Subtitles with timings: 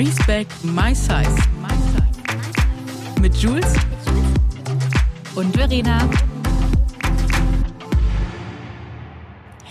[0.00, 1.36] Respect My Size.
[3.20, 3.74] Mit Jules
[5.34, 6.08] und Verena.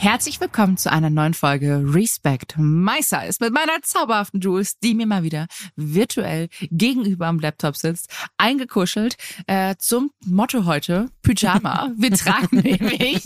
[0.02, 5.06] Herzlich willkommen zu einer neuen Folge Respect My Size mit meiner zauberhaften Jules, die mir
[5.06, 8.08] mal wieder virtuell gegenüber am Laptop sitzt,
[8.38, 11.92] eingekuschelt äh, zum Motto heute Pyjama.
[11.98, 13.26] Wir tragen nämlich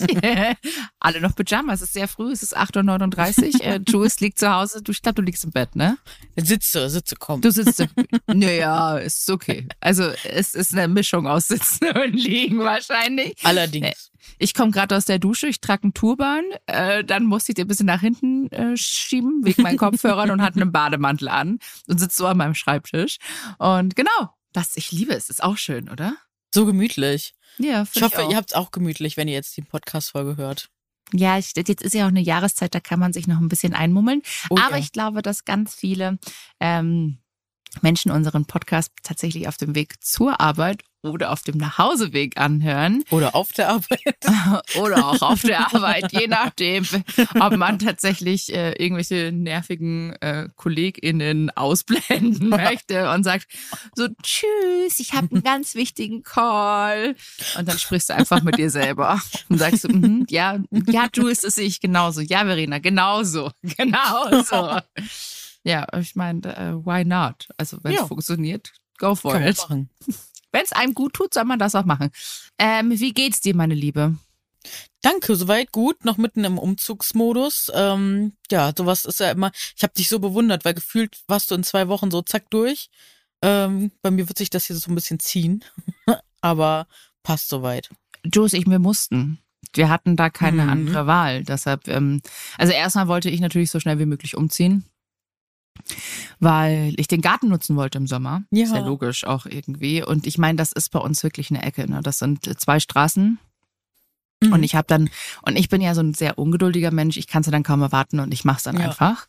[0.99, 1.73] alle noch Pyjama.
[1.73, 3.61] Es ist sehr früh, es ist 8.39 Uhr.
[3.61, 4.81] Äh, Jules liegt zu Hause.
[4.81, 5.99] Du, ich glaube, du liegst im Bett, ne?
[6.37, 7.41] Sitze, sitze, komm.
[7.41, 7.85] Du sitzt.
[8.25, 9.67] naja, ist okay.
[9.79, 13.35] Also es ist eine Mischung aus Sitzen und Liegen wahrscheinlich.
[13.43, 14.09] Allerdings.
[14.37, 17.65] Ich komme gerade aus der Dusche, ich trage einen Turban, äh, dann musste ich den
[17.65, 21.99] ein bisschen nach hinten äh, schieben wegen meinen Kopfhörern und hatte einen Bademantel an und
[21.99, 23.17] sitze so an meinem Schreibtisch.
[23.57, 26.15] Und genau, das, ich liebe es, ist auch schön, oder?
[26.53, 27.33] So gemütlich.
[27.57, 30.69] Ja, ich hoffe, ich ihr habt es auch gemütlich, wenn ihr jetzt die Podcast-Folge hört.
[31.11, 33.73] Ja, ich, jetzt ist ja auch eine Jahreszeit, da kann man sich noch ein bisschen
[33.73, 34.21] einmummeln.
[34.49, 34.81] Oh, Aber ja.
[34.81, 36.17] ich glaube, dass ganz viele
[36.59, 37.19] ähm,
[37.81, 43.03] Menschen unseren Podcast tatsächlich auf dem Weg zur Arbeit oder auf dem Nachhauseweg anhören.
[43.09, 44.15] Oder auf der Arbeit.
[44.79, 46.85] oder auch auf der Arbeit, je nachdem,
[47.39, 53.47] ob man tatsächlich äh, irgendwelche nervigen äh, KollegInnen ausblenden möchte und sagt
[53.95, 57.15] so, tschüss, ich habe einen ganz wichtigen Call.
[57.57, 61.27] Und dann sprichst du einfach mit dir selber und sagst, mm -hmm, ja, ja, du
[61.27, 62.21] ist es ich genauso.
[62.21, 63.51] Ja, Verena, genauso.
[63.77, 64.79] Genauso.
[65.63, 67.47] Ja, ich meine, uh, why not?
[67.57, 68.07] Also wenn es ja.
[68.07, 69.65] funktioniert, go for Kann it.
[70.53, 72.11] Wenn es einem gut tut, soll man das auch machen.
[72.59, 74.15] Ähm, wie geht's dir, meine Liebe?
[75.01, 77.71] Danke, soweit gut, noch mitten im Umzugsmodus.
[77.73, 81.55] Ähm, ja, sowas ist ja immer, ich habe dich so bewundert, weil gefühlt warst du
[81.55, 82.91] in zwei Wochen so zack durch.
[83.41, 85.65] Ähm, bei mir wird sich das hier so ein bisschen ziehen,
[86.41, 86.87] aber
[87.23, 87.89] passt soweit.
[88.23, 89.39] Jules, ich, wir mussten.
[89.73, 90.69] Wir hatten da keine mhm.
[90.69, 91.43] andere Wahl.
[91.43, 92.21] Deshalb, ähm,
[92.59, 94.85] also erstmal wollte ich natürlich so schnell wie möglich umziehen
[96.39, 98.43] weil ich den Garten nutzen wollte im Sommer.
[98.51, 98.65] Ja.
[98.65, 100.03] Sehr logisch auch irgendwie.
[100.03, 101.89] Und ich meine, das ist bei uns wirklich eine Ecke.
[101.89, 102.01] Ne?
[102.03, 103.39] Das sind zwei Straßen.
[104.43, 104.53] Mhm.
[104.53, 105.09] Und ich habe dann,
[105.43, 107.81] und ich bin ja so ein sehr ungeduldiger Mensch, ich kann es ja dann kaum
[107.81, 108.85] erwarten und ich mache es dann ja.
[108.85, 109.27] einfach.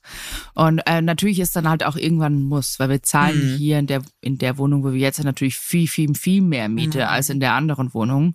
[0.55, 3.57] Und äh, natürlich ist dann halt auch irgendwann ein Muss, weil wir zahlen mhm.
[3.57, 6.69] hier in der, in der Wohnung, wo wir jetzt sind, natürlich viel, viel, viel mehr
[6.69, 7.09] Miete mhm.
[7.09, 8.35] als in der anderen Wohnung.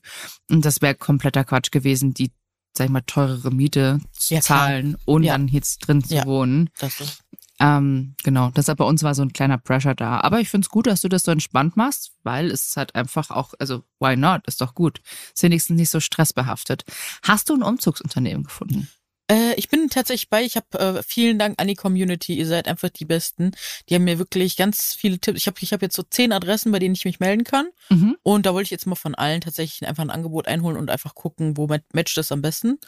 [0.49, 2.31] Und das wäre kompletter Quatsch gewesen, die
[2.77, 5.33] sag ich mal, teurere Miete zu ja, zahlen, ohne ja.
[5.33, 6.69] dann jetzt drin zu wohnen.
[6.79, 7.23] Das ist
[7.59, 10.21] ähm, genau, deshalb bei uns war so ein kleiner Pressure da.
[10.21, 13.31] Aber ich finde es gut, dass du das so entspannt machst, weil es halt einfach
[13.31, 15.01] auch, also why not, ist doch gut.
[15.33, 16.85] Ist wenigstens nicht so stressbehaftet.
[17.23, 18.87] Hast du ein Umzugsunternehmen gefunden?
[19.29, 20.43] Äh, ich bin tatsächlich bei.
[20.43, 22.33] Ich habe äh, vielen Dank an die Community.
[22.35, 23.51] Ihr seid einfach die Besten.
[23.89, 25.39] Die haben mir wirklich ganz viele Tipps.
[25.39, 27.67] Ich habe ich hab jetzt so zehn Adressen, bei denen ich mich melden kann.
[27.89, 28.15] Mhm.
[28.23, 31.13] Und da wollte ich jetzt mal von allen tatsächlich einfach ein Angebot einholen und einfach
[31.13, 32.79] gucken, wo matcht das am besten.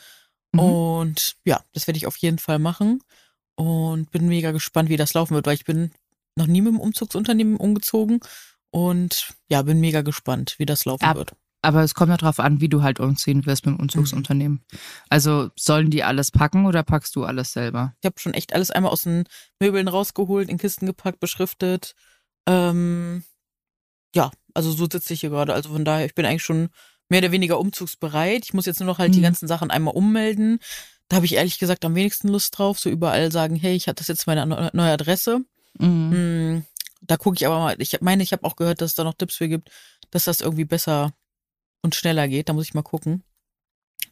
[0.53, 0.59] Mhm.
[0.59, 3.01] Und ja, das werde ich auf jeden Fall machen
[3.61, 5.91] und bin mega gespannt, wie das laufen wird, weil ich bin
[6.35, 8.19] noch nie mit dem Umzugsunternehmen umgezogen
[8.72, 11.33] und ja, bin mega gespannt, wie das laufen Ab, wird.
[11.61, 14.63] Aber es kommt ja darauf an, wie du halt umziehen wirst mit dem Umzugsunternehmen.
[14.71, 14.77] Mhm.
[15.09, 17.94] Also sollen die alles packen oder packst du alles selber?
[18.01, 19.25] Ich habe schon echt alles einmal aus den
[19.59, 21.94] Möbeln rausgeholt, in Kisten gepackt, beschriftet.
[22.47, 23.23] Ähm,
[24.16, 25.53] ja, also so sitze ich hier gerade.
[25.53, 26.69] Also von daher, ich bin eigentlich schon
[27.09, 28.44] mehr oder weniger umzugsbereit.
[28.45, 29.17] Ich muss jetzt nur noch halt mhm.
[29.17, 30.57] die ganzen Sachen einmal ummelden.
[31.11, 33.97] Da habe ich ehrlich gesagt am wenigsten Lust drauf, so überall sagen, hey, ich hatte
[33.97, 35.44] das jetzt meine neue Adresse.
[35.77, 36.11] Mhm.
[36.11, 36.66] Hm,
[37.01, 39.16] da gucke ich aber mal, ich meine, ich habe auch gehört, dass es da noch
[39.16, 39.69] Tipps für gibt,
[40.11, 41.11] dass das irgendwie besser
[41.81, 42.47] und schneller geht.
[42.47, 43.25] Da muss ich mal gucken.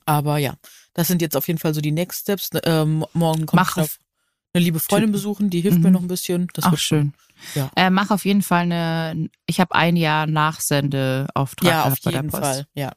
[0.04, 0.56] Aber ja,
[0.94, 2.50] das sind jetzt auf jeden Fall so die Next Steps.
[2.66, 3.98] Ähm, morgen kommt mach auf,
[4.52, 5.86] eine liebe Freundin besuchen, die hilft mhm.
[5.86, 6.50] mir noch ein bisschen.
[6.54, 7.14] Das Ach, schön.
[7.56, 7.72] Ja.
[7.78, 12.68] Äh, mach auf jeden Fall eine, ich habe ein Jahr Nachsendeauftrag ja, auf jeden Fall,
[12.74, 12.92] ja.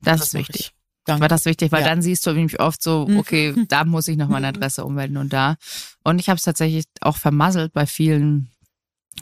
[0.00, 0.75] Das, das ist wichtig.
[1.06, 1.20] Danke.
[1.20, 1.88] War das wichtig, weil ja.
[1.88, 3.18] dann siehst du nämlich oft so, mhm.
[3.18, 5.56] okay, da muss ich noch meine Adresse ummelden und da.
[6.02, 8.50] Und ich habe es tatsächlich auch vermasselt bei vielen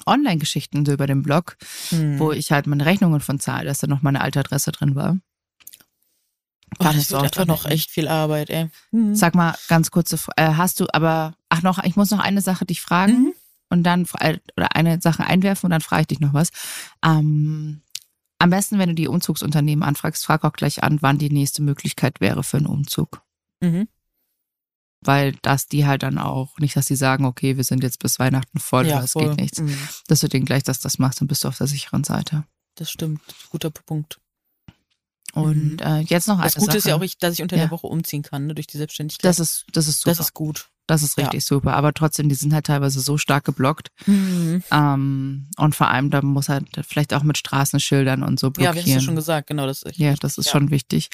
[0.06, 1.56] Online-Geschichten so über den Blog,
[1.91, 2.19] mhm.
[2.19, 5.19] wo ich halt meine Rechnungen von zahle, dass da noch meine alte Adresse drin war.
[6.78, 8.69] Oh, das ist auch noch echt viel Arbeit, ey.
[8.91, 9.15] Mhm.
[9.15, 12.64] Sag mal ganz kurze, äh, hast du aber, ach noch, ich muss noch eine Sache
[12.64, 13.32] dich fragen mhm.
[13.69, 16.49] und dann, äh, oder eine Sache einwerfen und dann frage ich dich noch was.
[17.05, 17.82] Ähm,
[18.39, 22.21] am besten, wenn du die Umzugsunternehmen anfragst, frag auch gleich an, wann die nächste Möglichkeit
[22.21, 23.23] wäre für einen Umzug.
[23.61, 23.89] Mhm.
[25.01, 28.19] Weil das die halt dann auch, nicht, dass die sagen, okay, wir sind jetzt bis
[28.19, 29.61] Weihnachten voll, ja, das geht nichts.
[29.61, 29.77] Mhm.
[30.09, 32.45] Dass du denen gleich dass das machst, dann bist du auf der sicheren Seite.
[32.75, 33.21] Das stimmt.
[33.51, 34.19] Guter Punkt.
[35.35, 35.87] Und mhm.
[35.87, 36.79] äh, jetzt noch eine Das Gute Sache.
[36.79, 37.65] ist ja auch, dass ich unter ja.
[37.65, 39.29] der Woche umziehen kann, ne, durch die Selbstständigkeit.
[39.29, 40.11] Das ist, das ist super.
[40.13, 40.71] Das ist gut.
[40.87, 41.47] Das ist richtig ja.
[41.47, 41.75] super.
[41.75, 43.89] Aber trotzdem, die sind halt teilweise so stark geblockt.
[44.07, 44.63] Mhm.
[44.71, 48.77] Ähm, und vor allem, da muss halt vielleicht auch mit Straßenschildern und so blockieren.
[48.77, 49.67] Ja, wie hast du schon gesagt, genau.
[49.67, 50.53] Das ist ja, das ist ja.
[50.53, 51.09] schon wichtig.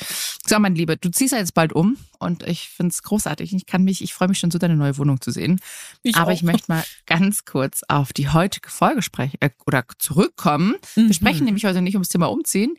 [0.46, 3.54] So, mein Lieber, du ziehst ja jetzt bald um und ich finde es großartig.
[3.54, 5.60] Ich kann mich, ich freue mich schon so, deine neue Wohnung zu sehen.
[6.02, 6.34] Ich Aber auch.
[6.34, 10.74] ich möchte mal ganz kurz auf die heutige Folge sprechen äh, oder zurückkommen.
[10.96, 11.06] Mhm.
[11.06, 12.74] Wir sprechen nämlich heute nicht ums Thema Umziehen,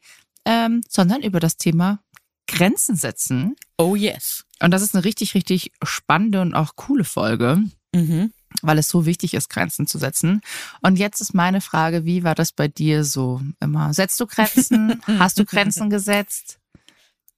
[0.45, 1.99] ähm, sondern über das Thema
[2.47, 3.55] Grenzen setzen.
[3.77, 4.43] Oh yes.
[4.61, 7.59] Und das ist eine richtig, richtig spannende und auch coole Folge.
[7.93, 8.31] Mhm.
[8.61, 10.41] Weil es so wichtig ist, Grenzen zu setzen.
[10.81, 13.93] Und jetzt ist meine Frage, wie war das bei dir so immer?
[13.93, 15.01] Setzt du Grenzen?
[15.19, 16.59] Hast du Grenzen gesetzt?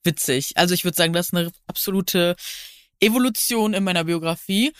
[0.03, 0.53] Witzig.
[0.55, 2.35] Also ich würde sagen, das ist eine absolute
[2.99, 4.73] Evolution in meiner Biografie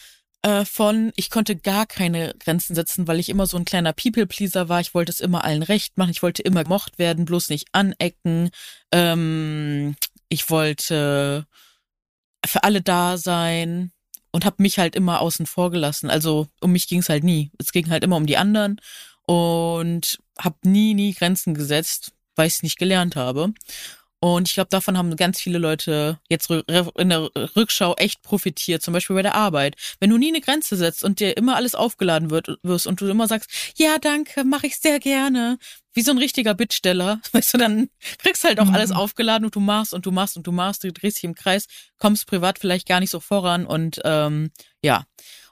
[0.44, 4.69] äh, von, ich konnte gar keine Grenzen setzen, weil ich immer so ein kleiner People-Pleaser
[4.69, 4.81] war.
[4.81, 6.12] Ich wollte es immer allen recht machen.
[6.12, 8.51] Ich wollte immer gemocht werden, bloß nicht anecken.
[8.92, 9.96] Ähm,
[10.30, 11.48] ich wollte
[12.45, 13.92] für alle da sein
[14.31, 16.10] und habe mich halt immer außen vor gelassen.
[16.10, 17.51] Also um mich ging es halt nie.
[17.60, 18.81] Es ging halt immer um die anderen
[19.25, 23.54] und habe nie, nie Grenzen gesetzt, weil ich es nicht gelernt habe.
[24.19, 28.94] Und ich glaube, davon haben ganz viele Leute jetzt in der Rückschau echt profitiert, zum
[28.94, 29.75] Beispiel bei der Arbeit.
[30.00, 33.07] Wenn du nie eine Grenze setzt und dir immer alles aufgeladen wird, wirst und du
[33.07, 35.57] immer sagst, ja, danke, mache ich sehr gerne,
[35.94, 38.75] wie so ein richtiger Bittsteller, weißt du, dann kriegst halt auch mhm.
[38.75, 41.36] alles aufgeladen und du machst und du machst und du machst, du drehst dich im
[41.36, 41.68] Kreis,
[41.98, 44.51] kommst privat vielleicht gar nicht so voran und ähm,
[44.81, 45.06] ja.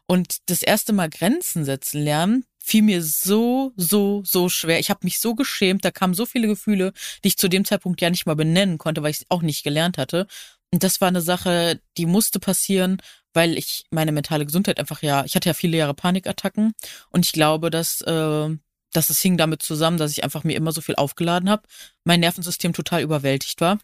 [0.08, 4.80] Und das erste Mal Grenzen setzen lernen, fiel mir so, so, so schwer.
[4.80, 6.92] Ich habe mich so geschämt, da kamen so viele Gefühle,
[7.24, 9.64] die ich zu dem Zeitpunkt ja nicht mal benennen konnte, weil ich es auch nicht
[9.64, 10.28] gelernt hatte.
[10.72, 13.02] Und das war eine Sache, die musste passieren,
[13.34, 16.74] weil ich meine mentale Gesundheit einfach ja, ich hatte ja viele Jahre Panikattacken
[17.10, 18.50] und ich glaube, dass äh,
[18.94, 21.64] dass es hing damit zusammen, dass ich einfach mir immer so viel aufgeladen habe,
[22.04, 23.80] mein Nervensystem total überwältigt war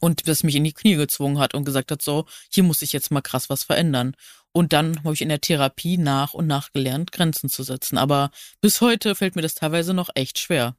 [0.00, 2.92] und das mich in die Knie gezwungen hat und gesagt hat, so, hier muss ich
[2.92, 4.14] jetzt mal krass was verändern.
[4.52, 7.98] Und dann habe ich in der Therapie nach und nach gelernt, Grenzen zu setzen.
[7.98, 8.30] Aber
[8.60, 10.76] bis heute fällt mir das teilweise noch echt schwer.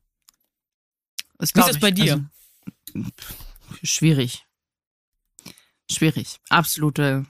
[1.38, 2.30] Das Wie ist es bei dir?
[2.96, 3.10] Also,
[3.84, 4.46] schwierig.
[5.90, 6.40] Schwierig.
[6.50, 7.26] Absolute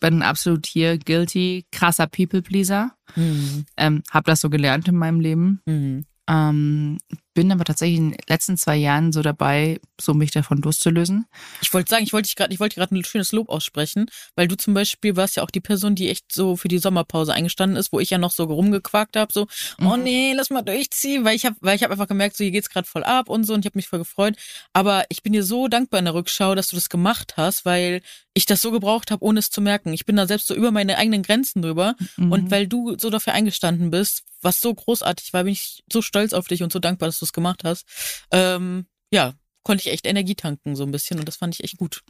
[0.00, 2.92] bin absolut hier guilty, krasser People-Pleaser.
[3.16, 3.66] Mhm.
[3.76, 5.60] Ähm, hab das so gelernt in meinem Leben.
[5.66, 6.04] Mhm.
[6.28, 6.98] Ähm,
[7.38, 11.26] bin aber tatsächlich in den letzten zwei Jahren so dabei, so mich davon loszulösen.
[11.62, 14.56] Ich wollte sagen, ich wollte gerade, ich wollte gerade ein schönes Lob aussprechen, weil du
[14.56, 17.92] zum Beispiel warst ja auch die Person, die echt so für die Sommerpause eingestanden ist,
[17.92, 19.86] wo ich ja noch so rumgequakt habe, so, oh mhm.
[19.86, 22.50] oh nee, lass mal durchziehen, weil ich habe, weil ich habe einfach gemerkt, so hier
[22.50, 24.34] geht's gerade voll ab und so und ich habe mich voll gefreut.
[24.72, 28.00] Aber ich bin dir so dankbar in der Rückschau, dass du das gemacht hast, weil
[28.34, 29.92] ich das so gebraucht habe, ohne es zu merken.
[29.92, 32.32] Ich bin da selbst so über meine eigenen Grenzen drüber mhm.
[32.32, 36.32] und weil du so dafür eingestanden bist, was so großartig war, bin ich so stolz
[36.32, 37.86] auf dich und so dankbar, dass du es gemacht hast.
[38.30, 41.76] Ähm, ja, konnte ich echt Energie tanken so ein bisschen und das fand ich echt
[41.76, 42.02] gut.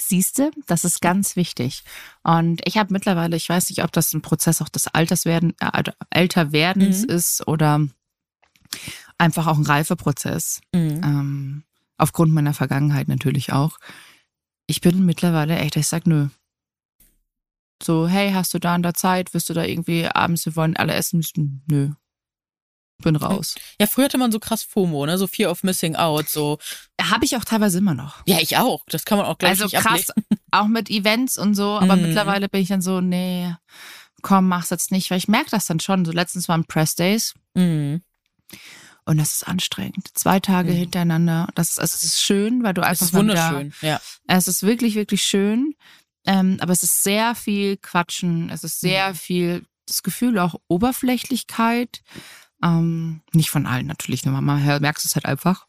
[0.00, 1.82] Siehste, das ist ganz wichtig.
[2.22, 5.82] Und ich habe mittlerweile, ich weiß nicht, ob das ein Prozess auch des Alterswerden, äh,
[6.08, 7.10] Älterwerdens mhm.
[7.10, 7.86] ist oder
[9.18, 10.60] einfach auch ein Reifeprozess.
[10.72, 11.00] Mhm.
[11.04, 11.64] Ähm,
[11.98, 13.78] aufgrund meiner Vergangenheit natürlich auch.
[14.66, 16.28] Ich bin mittlerweile echt, ich sag nö.
[17.82, 19.34] So, hey, hast du da in der Zeit?
[19.34, 21.62] Wirst du da irgendwie abends, wir wollen alle essen müssen?
[21.66, 21.90] Nö
[23.00, 23.54] bin raus.
[23.80, 25.18] Ja, früher hatte man so krass FOMO, ne?
[25.18, 26.58] So Fear of Missing Out, so.
[27.00, 28.22] Habe ich auch teilweise immer noch.
[28.26, 28.84] Ja, ich auch.
[28.86, 30.42] Das kann man auch gleich Also nicht krass, ablegen.
[30.50, 32.02] auch mit Events und so, aber mm.
[32.02, 33.52] mittlerweile bin ich dann so, nee,
[34.22, 36.04] komm, mach's jetzt nicht, weil ich merke das dann schon.
[36.04, 37.34] So letztens waren Press Days.
[37.54, 37.96] Mm.
[39.06, 40.06] Und das ist anstrengend.
[40.14, 40.76] Zwei Tage mhm.
[40.76, 41.48] hintereinander.
[41.54, 43.06] Das ist, also ist schön, weil du einfach.
[43.06, 44.00] Es ist wunderschön, da, ja.
[44.26, 45.74] Es ist wirklich, wirklich schön.
[46.26, 48.50] Ähm, aber es ist sehr viel Quatschen.
[48.50, 49.14] Es ist sehr mhm.
[49.14, 52.02] viel das Gefühl auch Oberflächlichkeit.
[52.62, 55.66] Ähm, nicht von allen natürlich, nur manchmal merkst du es halt einfach.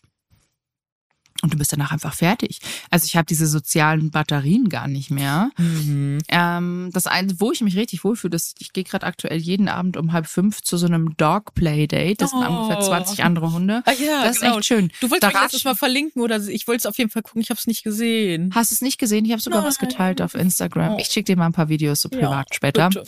[1.41, 2.60] Und du bist danach einfach fertig.
[2.89, 5.50] Also ich habe diese sozialen Batterien gar nicht mehr.
[5.57, 6.19] Mhm.
[6.27, 9.98] Ähm, das eine, wo ich mich richtig wohlfühle, ist, ich gehe gerade aktuell jeden Abend
[9.98, 12.21] um halb fünf zu so einem Dog Play Date.
[12.21, 12.39] Das oh.
[12.39, 13.81] sind ungefähr 20 andere Hunde.
[13.86, 14.51] Ah, ja, das genau.
[14.51, 14.91] ist echt schön.
[15.00, 17.41] Du wolltest da mich mal verlinken oder ich wollte es auf jeden Fall gucken.
[17.41, 18.51] Ich habe es nicht gesehen.
[18.53, 19.25] Hast du es nicht gesehen?
[19.25, 19.67] Ich habe sogar Nein.
[19.67, 21.00] was geteilt auf Instagram.
[21.00, 22.89] Ich schicke dir mal ein paar Videos so privat ja, später.
[22.89, 23.03] Bitte.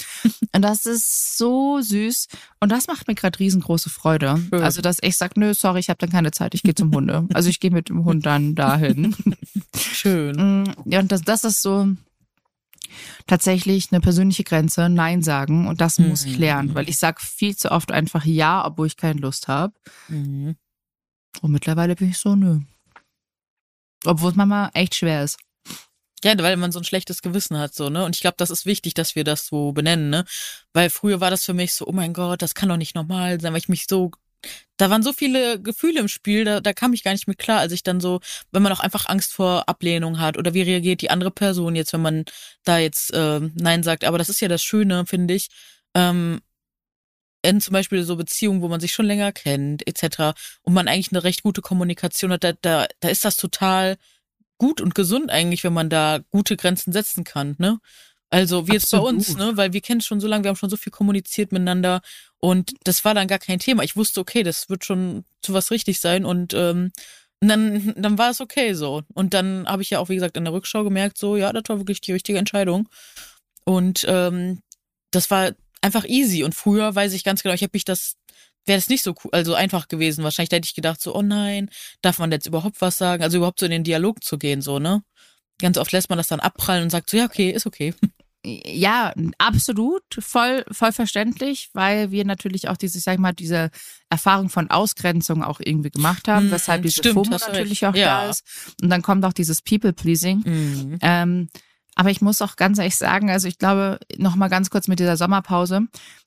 [0.53, 2.27] Und das ist so süß.
[2.63, 4.37] Und das macht mir gerade riesengroße Freude.
[4.49, 4.63] Schön.
[4.63, 7.27] Also, dass ich sage, nö, sorry, ich habe dann keine Zeit, ich gehe zum Hunde.
[7.33, 9.13] Also ich gehe mit dem Hund dann dahin.
[9.75, 10.63] Schön.
[10.63, 11.89] Mm, ja, und das, das ist so
[13.27, 15.67] tatsächlich eine persönliche Grenze, Nein sagen.
[15.67, 16.07] Und das mhm.
[16.07, 19.49] muss ich lernen, weil ich sage viel zu oft einfach Ja, obwohl ich keine Lust
[19.49, 19.73] habe.
[20.07, 20.55] Mhm.
[21.41, 22.61] Und mittlerweile bin ich so, nö.
[24.05, 25.37] Obwohl es manchmal echt schwer ist.
[26.23, 28.05] Ja, weil man so ein schlechtes Gewissen hat, so, ne?
[28.05, 30.25] Und ich glaube, das ist wichtig, dass wir das so benennen, ne?
[30.73, 33.41] Weil früher war das für mich so, oh mein Gott, das kann doch nicht normal
[33.41, 34.11] sein, weil ich mich so
[34.77, 37.59] da waren so viele Gefühle im Spiel, da, da kam ich gar nicht mit klar,
[37.59, 38.19] als ich dann so,
[38.51, 41.93] wenn man auch einfach Angst vor Ablehnung hat oder wie reagiert die andere Person jetzt,
[41.93, 42.25] wenn man
[42.63, 44.03] da jetzt äh, Nein sagt.
[44.03, 45.49] Aber das ist ja das Schöne, finde ich.
[45.95, 46.41] Ähm,
[47.45, 50.33] in zum Beispiel so Beziehungen, wo man sich schon länger kennt, etc.
[50.61, 53.97] und man eigentlich eine recht gute Kommunikation hat, da, da, da ist das total
[54.57, 57.79] gut und gesund eigentlich, wenn man da gute Grenzen setzen kann, ne?
[58.29, 59.51] Also wie jetzt bei uns, ne?
[59.55, 62.01] Weil wir kennen es schon so lange, wir haben schon so viel kommuniziert miteinander
[62.39, 63.83] und das war dann gar kein Thema.
[63.83, 66.91] Ich wusste, okay, das wird schon zu was richtig sein und ähm,
[67.47, 69.03] dann, dann war es okay so.
[69.13, 71.63] Und dann habe ich ja auch, wie gesagt, in der Rückschau gemerkt, so, ja, das
[71.67, 72.89] war wirklich die richtige Entscheidung.
[73.65, 74.61] Und ähm,
[75.11, 76.43] das war einfach easy.
[76.43, 78.15] Und früher weiß ich ganz genau, ich habe mich das,
[78.65, 80.23] wäre das nicht so cool, also einfach gewesen.
[80.23, 81.69] Wahrscheinlich hätte ich gedacht, so, oh nein,
[82.01, 83.23] darf man jetzt überhaupt was sagen?
[83.23, 85.03] Also überhaupt so in den Dialog zu gehen, so, ne?
[85.59, 87.93] Ganz oft lässt man das dann abprallen und sagt so, ja, okay, ist okay.
[88.45, 93.71] Ja, absolut, voll, voll verständlich, weil wir natürlich auch diese, sag ich mal, diese
[94.09, 98.23] Erfahrung von Ausgrenzung auch irgendwie gemacht haben, weshalb diese Stimmt, FOMO natürlich auch ja.
[98.23, 98.43] da ist.
[98.81, 100.43] Und dann kommt auch dieses People-Pleasing.
[100.45, 100.97] Mhm.
[101.01, 101.49] Ähm,
[101.95, 104.99] aber ich muss auch ganz ehrlich sagen, also ich glaube, noch mal ganz kurz mit
[104.99, 105.81] dieser Sommerpause.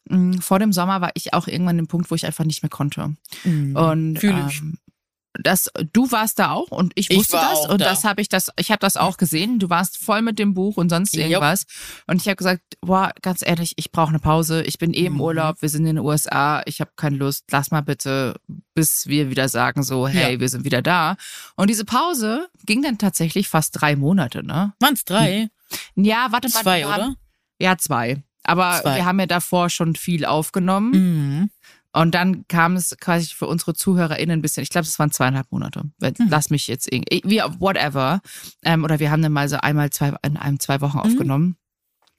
[0.08, 2.70] Mm, vor dem Sommer war ich auch irgendwann im Punkt, wo ich einfach nicht mehr
[2.70, 3.14] konnte.
[3.44, 3.76] Mhm.
[3.76, 4.78] Und ähm,
[5.42, 7.86] das, du warst da auch und ich wusste ich das und da.
[7.86, 9.58] das habe ich das, ich habe das auch gesehen.
[9.58, 12.04] Du warst voll mit dem Buch und sonst irgendwas Jupp.
[12.08, 14.62] und ich habe gesagt, boah, ganz ehrlich, ich brauche eine Pause.
[14.62, 15.20] Ich bin eh im mhm.
[15.20, 17.44] Urlaub, wir sind in den USA, ich habe keine Lust.
[17.50, 18.36] Lass mal bitte,
[18.74, 20.40] bis wir wieder sagen so, hey, ja.
[20.40, 21.16] wir sind wieder da.
[21.56, 24.74] Und diese Pause ging dann tatsächlich fast drei Monate, ne?
[24.80, 25.48] Waren's drei?
[25.94, 26.62] Ja, warte mal.
[26.62, 27.14] Zwei, oder?
[27.58, 28.22] Ja, zwei.
[28.44, 28.96] Aber zwei.
[28.96, 30.90] wir haben ja davor schon viel aufgenommen.
[30.90, 31.50] Mhm.
[31.96, 35.50] Und dann kam es quasi für unsere ZuhörerInnen ein bisschen, ich glaube, es waren zweieinhalb
[35.50, 35.84] Monate.
[35.98, 36.12] Mhm.
[36.28, 38.20] Lass mich jetzt irgendwie, wie, whatever.
[38.62, 41.04] Ähm, oder wir haben dann mal so einmal zwei, in einem zwei Wochen mhm.
[41.04, 41.56] aufgenommen.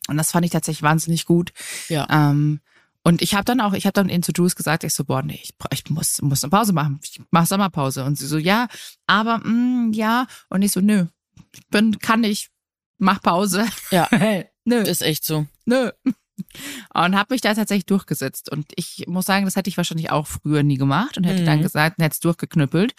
[0.08, 1.54] Und das fand ich tatsächlich wahnsinnig gut.
[1.90, 2.08] Ja.
[2.10, 2.60] Ähm,
[3.04, 5.22] und ich habe dann auch, ich habe dann in zu Jules gesagt, ich so, boah,
[5.22, 7.00] nee, ich, ich muss, muss eine Pause machen.
[7.04, 8.04] Ich mache Sommerpause.
[8.04, 8.70] Und sie so, ja,
[9.06, 10.26] aber mh, mm, ja.
[10.50, 11.06] Und ich so, nö,
[11.54, 12.50] ich bin, kann ich,
[12.98, 13.68] mach Pause.
[13.92, 14.10] Ja.
[14.66, 14.82] nö.
[14.82, 15.46] Ist echt so.
[15.66, 15.92] Nö.
[16.94, 18.52] Und habe mich da tatsächlich durchgesetzt.
[18.52, 21.46] Und ich muss sagen, das hätte ich wahrscheinlich auch früher nie gemacht und hätte mhm.
[21.46, 22.94] dann gesagt, hätte es durchgeknüppelt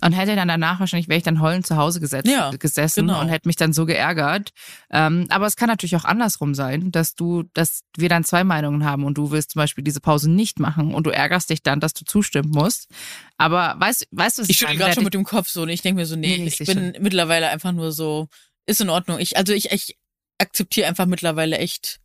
[0.00, 3.20] und hätte dann danach wahrscheinlich, wäre ich dann heulend zu Hause gesetzt, ja, gesessen genau.
[3.20, 4.50] und hätte mich dann so geärgert.
[4.90, 8.84] Ähm, aber es kann natürlich auch andersrum sein, dass du, dass wir dann zwei Meinungen
[8.84, 11.80] haben und du willst zum Beispiel diese Pause nicht machen und du ärgerst dich dann,
[11.80, 12.88] dass du zustimmen musst.
[13.36, 15.82] Aber weißt, weißt du, was ich schüttel gerade schon mit dem Kopf so und ich
[15.82, 17.02] denke mir so, nee, nee ich bin schon.
[17.02, 18.28] mittlerweile einfach nur so,
[18.66, 19.18] ist in Ordnung.
[19.18, 19.96] Ich, also ich, ich
[20.38, 22.00] akzeptiere einfach mittlerweile echt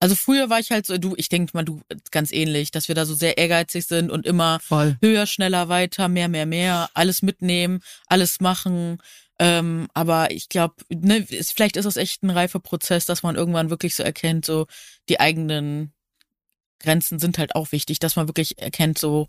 [0.00, 2.94] also früher war ich halt so, du, ich denke mal, du ganz ähnlich, dass wir
[2.94, 4.96] da so sehr ehrgeizig sind und immer Voll.
[5.00, 8.98] höher, schneller, weiter, mehr, mehr, mehr, alles mitnehmen, alles machen.
[9.40, 13.70] Ähm, aber ich glaube, ne, vielleicht ist das echt ein reifer Prozess, dass man irgendwann
[13.70, 14.66] wirklich so erkennt, so
[15.08, 15.92] die eigenen
[16.80, 19.26] Grenzen sind halt auch wichtig, dass man wirklich erkennt, so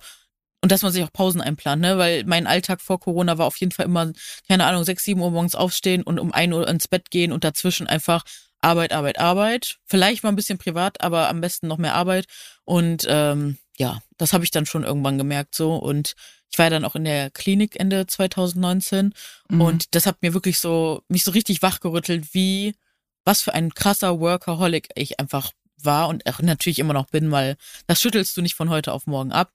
[0.61, 1.97] und dass man sich auch Pausen einplant, ne?
[1.97, 4.11] Weil mein Alltag vor Corona war auf jeden Fall immer,
[4.47, 7.43] keine Ahnung, sechs, sieben Uhr morgens aufstehen und um ein Uhr ins Bett gehen und
[7.43, 8.23] dazwischen einfach
[8.61, 9.79] Arbeit, Arbeit, Arbeit.
[9.85, 12.25] Vielleicht mal ein bisschen privat, aber am besten noch mehr Arbeit.
[12.65, 15.75] Und ähm, ja, das habe ich dann schon irgendwann gemerkt so.
[15.75, 16.15] Und
[16.51, 19.13] ich war dann auch in der Klinik Ende 2019
[19.49, 19.61] mhm.
[19.61, 22.75] und das hat mir wirklich so mich so richtig wachgerüttelt, wie
[23.23, 27.55] was für ein krasser Workaholic ich einfach war und auch natürlich immer noch bin, weil
[27.87, 29.53] das schüttelst du nicht von heute auf morgen ab.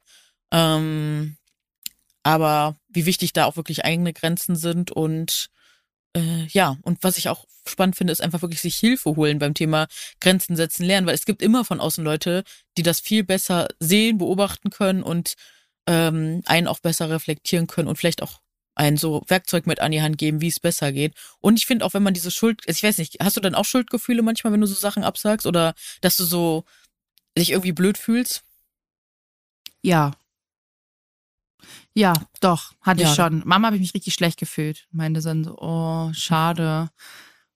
[0.52, 1.36] Ähm,
[2.22, 5.50] aber wie wichtig da auch wirklich eigene Grenzen sind und
[6.16, 9.54] äh, ja, und was ich auch spannend finde, ist einfach wirklich sich Hilfe holen beim
[9.54, 9.86] Thema
[10.20, 12.44] Grenzen setzen lernen, weil es gibt immer von außen Leute,
[12.76, 15.34] die das viel besser sehen, beobachten können und
[15.86, 18.40] ähm, einen auch besser reflektieren können und vielleicht auch
[18.74, 21.14] ein so Werkzeug mit an die Hand geben, wie es besser geht.
[21.40, 23.64] Und ich finde auch, wenn man diese Schuld, ich weiß nicht, hast du dann auch
[23.64, 26.64] Schuldgefühle manchmal, wenn du so Sachen absagst oder dass du so
[27.38, 28.42] dich irgendwie blöd fühlst?
[29.82, 30.12] Ja,
[31.94, 33.08] ja, doch, hatte ja.
[33.08, 33.42] ich schon.
[33.44, 34.86] Mama habe ich mich richtig schlecht gefühlt.
[34.90, 36.90] Meinte dann so, oh, schade.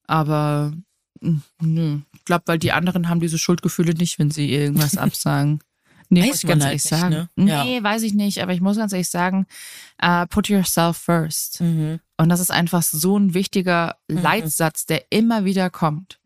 [0.07, 0.73] Aber
[1.21, 2.01] hm, nö.
[2.15, 5.61] Ich glaube, weil die anderen haben diese Schuldgefühle nicht, wenn sie irgendwas absagen.
[6.11, 7.15] Nee, weiß muss ich ganz ehrlich nicht, sagen.
[7.15, 7.29] Ne?
[7.37, 7.83] Nee, ja.
[7.83, 9.47] weiß ich nicht, aber ich muss ganz ehrlich sagen,
[10.03, 11.61] uh, put yourself first.
[11.61, 12.01] Mhm.
[12.17, 14.19] Und das ist einfach so ein wichtiger mhm.
[14.19, 16.18] Leitsatz, der immer wieder kommt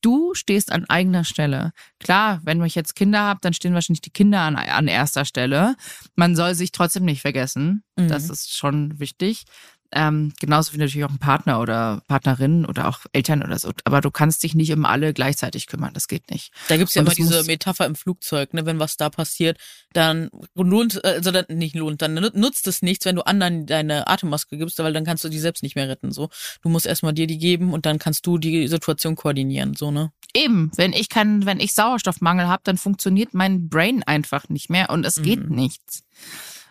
[0.00, 1.72] du stehst an eigener Stelle.
[1.98, 5.76] Klar, wenn ich jetzt Kinder habe, dann stehen wahrscheinlich die Kinder an, an erster Stelle.
[6.14, 7.82] Man soll sich trotzdem nicht vergessen.
[7.96, 8.08] Mhm.
[8.08, 9.44] Das ist schon wichtig.
[9.92, 13.70] Ähm, genauso wie natürlich auch ein Partner oder Partnerin oder auch Eltern oder so.
[13.84, 15.94] Aber du kannst dich nicht um alle gleichzeitig kümmern.
[15.94, 16.52] Das geht nicht.
[16.68, 18.66] Da gibt's ja immer diese Metapher im Flugzeug, ne?
[18.66, 19.58] Wenn was da passiert,
[19.92, 24.58] dann lohnt, also dann nicht lohnt, dann nutzt es nichts, wenn du anderen deine Atemmaske
[24.58, 26.10] gibst, weil dann kannst du die selbst nicht mehr retten.
[26.10, 26.28] So,
[26.62, 29.74] du musst erstmal dir die geben und dann kannst du die Situation koordinieren.
[29.74, 30.10] So, ne?
[30.34, 34.90] Eben, wenn ich kann, wenn ich Sauerstoffmangel habe, dann funktioniert mein Brain einfach nicht mehr
[34.90, 35.22] und es mhm.
[35.22, 36.02] geht nichts.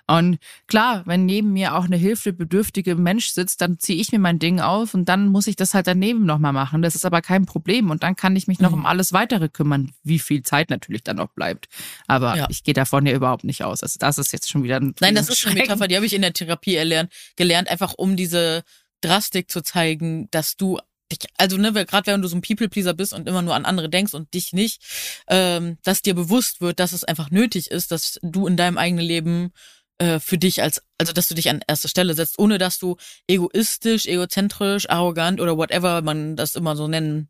[0.06, 4.38] Und klar, wenn neben mir auch eine hilfebedürftige Mensch sitzt, dann ziehe ich mir mein
[4.38, 6.82] Ding auf und dann muss ich das halt daneben nochmal machen.
[6.82, 7.90] Das ist aber kein Problem.
[7.90, 8.80] Und dann kann ich mich noch mhm.
[8.80, 11.68] um alles weitere kümmern, wie viel Zeit natürlich dann noch bleibt.
[12.08, 12.48] Aber ja.
[12.50, 13.82] ich gehe davon ja überhaupt nicht aus.
[13.82, 16.14] Also das ist jetzt schon wieder ein Nein, das ist eine Metapher, die habe ich
[16.14, 18.64] in der Therapie erlernt, gelernt, einfach um diese
[19.00, 20.80] Drastik zu zeigen, dass du
[21.12, 23.90] dich, also ne, gerade wenn du so ein People-Pleaser bist und immer nur an andere
[23.90, 24.82] denkst und dich nicht,
[25.28, 29.06] ähm, dass dir bewusst wird, dass es einfach nötig ist, dass du in deinem eigenen
[29.06, 29.52] Leben
[29.98, 32.98] äh, für dich als, also dass du dich an erste Stelle setzt, ohne dass du
[33.28, 37.30] egoistisch, egozentrisch, arrogant oder whatever man das immer so nennen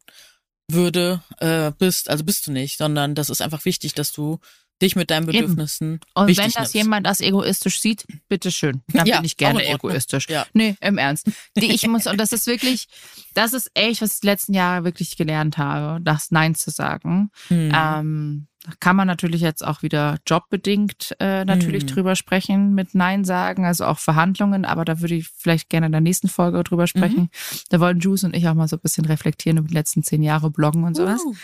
[0.71, 2.09] würde, äh, bist.
[2.09, 4.39] Also bist du nicht, sondern das ist einfach wichtig, dass du
[4.81, 5.93] dich mit deinen Bedürfnissen.
[5.93, 6.01] Eben.
[6.13, 6.73] Und wenn das nimmst.
[6.73, 8.81] jemand als egoistisch sieht, bitteschön.
[8.87, 10.27] Dann ja, bin ich gerne egoistisch.
[10.29, 10.45] Ja.
[10.53, 11.27] Nee, im Ernst.
[11.57, 12.87] Die ich muss, und das ist wirklich,
[13.33, 17.31] das ist echt, was ich die letzten Jahre wirklich gelernt habe, das Nein zu sagen.
[17.47, 17.71] Hm.
[17.73, 18.47] Ähm,
[18.79, 21.89] kann man natürlich jetzt auch wieder jobbedingt äh, natürlich hm.
[21.89, 25.91] drüber sprechen mit Nein sagen, also auch Verhandlungen, aber da würde ich vielleicht gerne in
[25.91, 27.23] der nächsten Folge drüber sprechen.
[27.23, 27.29] Mhm.
[27.69, 30.23] Da wollen Juice und ich auch mal so ein bisschen reflektieren über die letzten zehn
[30.23, 31.21] Jahre Bloggen und sowas.
[31.25, 31.35] Uh.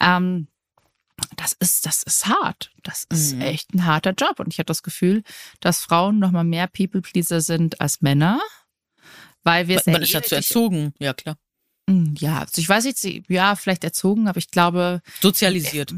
[0.00, 0.48] Ähm,
[1.36, 2.70] das ist, das ist hart.
[2.82, 3.42] Das ist mhm.
[3.42, 4.40] echt ein harter Job.
[4.40, 5.22] Und ich habe das Gefühl,
[5.60, 8.40] dass Frauen noch mal mehr People-Pleaser sind als Männer,
[9.44, 11.36] weil wir Man ist dazu erzogen, ja klar.
[11.88, 15.02] Hm, ja, also ich weiß jetzt, ja, vielleicht erzogen, aber ich glaube.
[15.20, 15.94] Sozialisiert.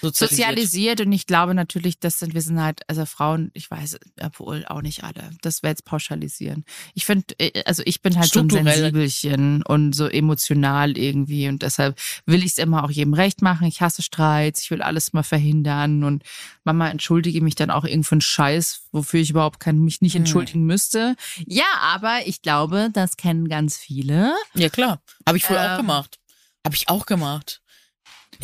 [0.00, 0.30] Sozialisiert.
[0.30, 1.00] sozialisiert.
[1.00, 4.82] und ich glaube natürlich, das sind, wir sind halt, also Frauen, ich weiß, obwohl auch
[4.82, 5.30] nicht alle.
[5.42, 6.64] Das wäre jetzt pauschalisieren.
[6.94, 11.62] Ich finde, äh, also ich bin halt so ein Sensibelchen und so emotional irgendwie und
[11.62, 13.66] deshalb will ich es immer auch jedem recht machen.
[13.66, 16.22] Ich hasse Streits, ich will alles mal verhindern und
[16.64, 20.22] Mama entschuldige mich dann auch irgend einen Scheiß, wofür ich überhaupt kein, mich nicht hm.
[20.22, 20.66] entschuldigen hm.
[20.66, 21.16] müsste.
[21.46, 24.34] Ja, aber ich glaube, das kennen ganz viele.
[24.54, 25.02] Ja, klar.
[25.26, 26.18] Habe ich früher ähm, auch gemacht.
[26.64, 27.62] Habe ich auch gemacht.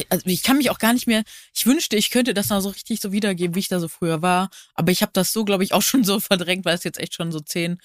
[0.08, 1.22] Also ich kann mich auch gar nicht mehr.
[1.54, 4.22] Ich wünschte, ich könnte das noch so richtig so wiedergeben, wie ich da so früher
[4.22, 4.50] war.
[4.74, 7.14] Aber ich habe das so, glaube ich, auch schon so verdrängt, weil es jetzt echt
[7.14, 7.78] schon so zehn.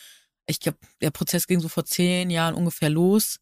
[0.47, 3.39] Ich glaube, der Prozess ging so vor zehn Jahren ungefähr los.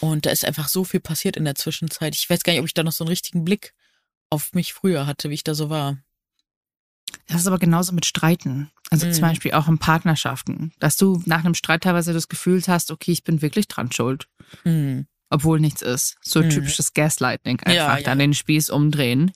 [0.00, 2.14] Und da ist einfach so viel passiert in der Zwischenzeit.
[2.14, 3.72] Ich weiß gar nicht, ob ich da noch so einen richtigen Blick
[4.30, 5.96] auf mich früher hatte, wie ich da so war.
[7.26, 8.70] Das ist aber genauso mit Streiten.
[8.90, 9.12] Also mhm.
[9.12, 13.12] zum Beispiel auch in Partnerschaften, dass du nach einem Streit teilweise das Gefühl hast, okay,
[13.12, 14.28] ich bin wirklich dran schuld.
[14.64, 15.06] Mhm.
[15.30, 16.16] Obwohl nichts ist.
[16.22, 16.50] So mhm.
[16.50, 18.02] typisches Gaslighting einfach, ja, ja.
[18.02, 19.32] dann den Spieß umdrehen.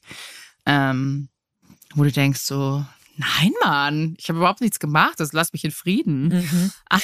[0.65, 1.29] Ähm,
[1.95, 2.85] wo du denkst so,
[3.17, 6.29] nein, Mann, ich habe überhaupt nichts gemacht, das lass mich in Frieden.
[6.29, 6.73] Mhm.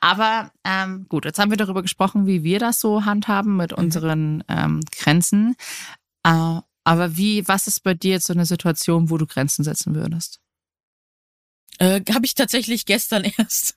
[0.00, 3.78] Aber ähm, gut, jetzt haben wir darüber gesprochen, wie wir das so handhaben mit mhm.
[3.78, 5.56] unseren ähm, Grenzen.
[6.24, 9.94] Äh, aber wie, was ist bei dir jetzt so eine Situation, wo du Grenzen setzen
[9.94, 10.40] würdest?
[11.78, 13.76] Äh, habe ich tatsächlich gestern erst.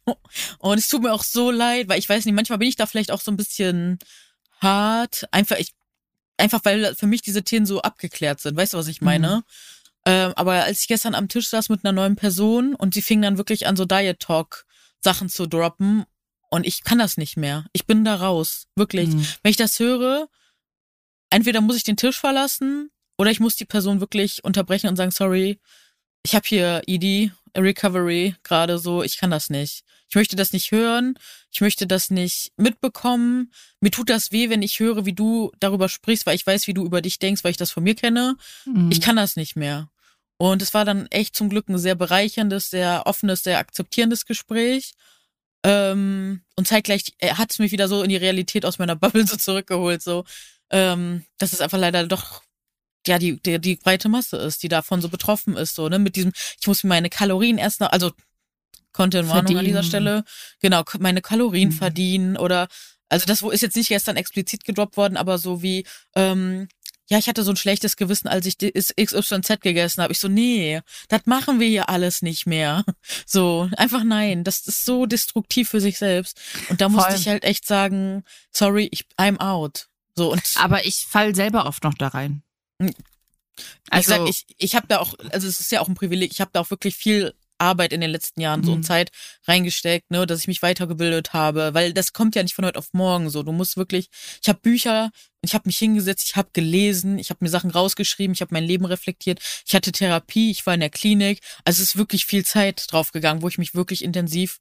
[0.60, 2.86] Und es tut mir auch so leid, weil ich weiß nicht, manchmal bin ich da
[2.86, 4.00] vielleicht auch so ein bisschen
[4.60, 5.26] hart.
[5.32, 5.74] Einfach, ich,
[6.38, 8.58] einfach weil für mich diese Themen so abgeklärt sind.
[8.58, 9.38] Weißt du, was ich meine?
[9.38, 9.44] Mhm.
[10.08, 13.22] Ähm, aber als ich gestern am Tisch saß mit einer neuen Person und sie fing
[13.22, 14.65] dann wirklich an, so Diet Talk
[15.02, 16.06] Sachen zu droppen
[16.50, 17.65] und ich kann das nicht mehr.
[17.74, 18.68] Ich bin da raus.
[18.76, 19.10] Wirklich.
[19.10, 19.26] Mhm.
[19.41, 20.28] Wenn ich das höre,
[21.30, 25.12] entweder muss ich den Tisch verlassen oder ich muss die Person wirklich unterbrechen und sagen,
[25.12, 25.60] sorry,
[26.24, 29.84] ich habe hier ED, Recovery gerade so, ich kann das nicht.
[30.10, 31.18] Ich möchte das nicht hören,
[31.52, 33.52] ich möchte das nicht mitbekommen.
[33.80, 36.74] Mir tut das weh, wenn ich höre, wie du darüber sprichst, weil ich weiß, wie
[36.74, 38.36] du über dich denkst, weil ich das von mir kenne.
[38.65, 38.91] Mhm.
[38.91, 39.89] Ich kann das nicht mehr.
[40.38, 44.94] Und es war dann echt zum Glück ein sehr bereicherndes, sehr offenes, sehr akzeptierendes Gespräch.
[45.63, 49.38] Ähm, und zeitgleich hat es mich wieder so in die Realität aus meiner Bubble so
[49.38, 50.26] zurückgeholt, so,
[50.70, 52.44] ähm, dass es einfach leider doch
[53.08, 56.15] ja die, die, die breite Masse ist, die davon so betroffen ist, so, ne, mit
[56.15, 58.12] diesem, ich muss mir meine Kalorien erst noch, also
[58.94, 60.24] Content-Warnung an dieser Stelle,
[60.62, 61.74] genau, meine Kalorien mhm.
[61.74, 62.68] verdienen oder,
[63.10, 66.68] also das ist jetzt nicht gestern explizit gedroppt worden, aber so wie, ähm,
[67.08, 70.12] ja, ich hatte so ein schlechtes Gewissen, als ich XYZ gegessen habe.
[70.12, 72.84] Ich so, nee, das machen wir hier alles nicht mehr.
[73.28, 74.44] So, einfach nein.
[74.44, 76.39] Das ist so destruktiv für sich selbst.
[76.70, 79.88] Und da musste ich halt echt sagen, sorry, ich, I'm out.
[80.15, 80.41] So und.
[80.56, 82.44] Aber ich fall selber oft noch da rein.
[83.90, 86.32] Also, ich sag, ich, ich habe da auch, also es ist ja auch ein Privileg,
[86.32, 88.66] ich habe da auch wirklich viel Arbeit in den letzten Jahren mhm.
[88.66, 89.12] so und Zeit
[89.48, 92.90] reingesteckt, ne, dass ich mich weitergebildet habe, weil das kommt ja nicht von heute auf
[92.94, 93.44] morgen so.
[93.44, 94.10] Du musst wirklich,
[94.42, 95.12] ich habe Bücher,
[95.42, 98.64] ich habe mich hingesetzt, ich habe gelesen, ich habe mir Sachen rausgeschrieben, ich habe mein
[98.64, 102.46] Leben reflektiert, ich hatte Therapie, ich war in der Klinik, also es ist wirklich viel
[102.46, 104.60] Zeit draufgegangen, wo ich mich wirklich intensiv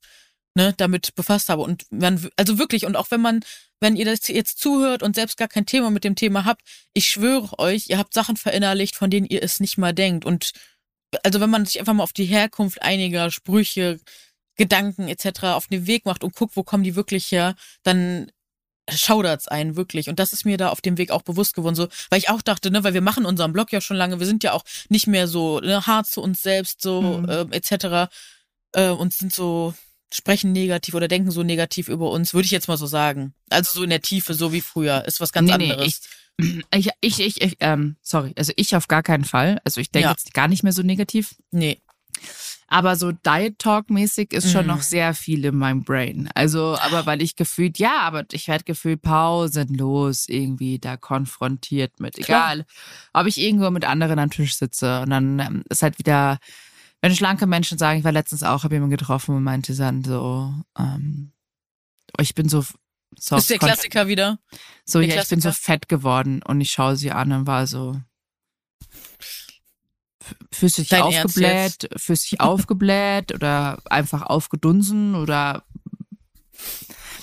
[0.55, 3.41] ne, damit befasst habe und man, also wirklich und auch wenn man
[3.81, 6.61] wenn ihr das jetzt zuhört und selbst gar kein Thema mit dem Thema habt,
[6.93, 10.25] ich schwöre euch, ihr habt Sachen verinnerlicht, von denen ihr es nicht mal denkt.
[10.25, 10.53] Und
[11.23, 13.99] also wenn man sich einfach mal auf die Herkunft einiger Sprüche,
[14.57, 15.43] Gedanken etc.
[15.43, 18.31] auf den Weg macht und guckt, wo kommen die wirklich her, dann
[18.89, 20.09] schaudert's ein, wirklich.
[20.09, 22.41] Und das ist mir da auf dem Weg auch bewusst geworden, so, weil ich auch
[22.41, 25.07] dachte, ne, weil wir machen unseren Blog ja schon lange, wir sind ja auch nicht
[25.07, 27.29] mehr so ne, hart zu uns selbst, so, mhm.
[27.29, 28.09] äh, etc.
[28.73, 29.73] Äh, und sind so,
[30.13, 33.33] sprechen negativ oder denken so negativ über uns, würde ich jetzt mal so sagen.
[33.49, 36.01] Also so in der Tiefe, so wie früher, ist was ganz nee, anderes.
[36.37, 39.59] Nee, ich, ich, ich, ich, ähm, sorry, also ich auf gar keinen Fall.
[39.63, 40.11] Also ich denke ja.
[40.11, 41.35] jetzt gar nicht mehr so negativ.
[41.51, 41.79] Nee.
[42.67, 44.71] Aber so Diet Talk mäßig ist schon mhm.
[44.71, 46.29] noch sehr viel in meinem Brain.
[46.33, 52.17] Also, aber weil ich gefühlt, ja, aber ich werde gefühlt pausenlos irgendwie da konfrontiert mit.
[52.17, 53.21] Egal, Klar.
[53.21, 56.39] ob ich irgendwo mit anderen am Tisch sitze und dann ähm, ist halt wieder,
[57.05, 60.51] wenn schlanke Menschen sagen, ich war letztens auch, habe jemanden getroffen und meinte dann so,
[60.75, 61.33] ähm,
[62.19, 62.65] ich bin so
[63.15, 64.39] so ist der Klassiker wieder?
[64.85, 65.37] So, der ja, Klassiker?
[65.37, 68.01] ich bin so fett geworden und ich schaue sie an und war so,
[70.51, 75.63] Fühlst du dich aufgebläht, fühlst dich aufgebläht oder einfach aufgedunsen oder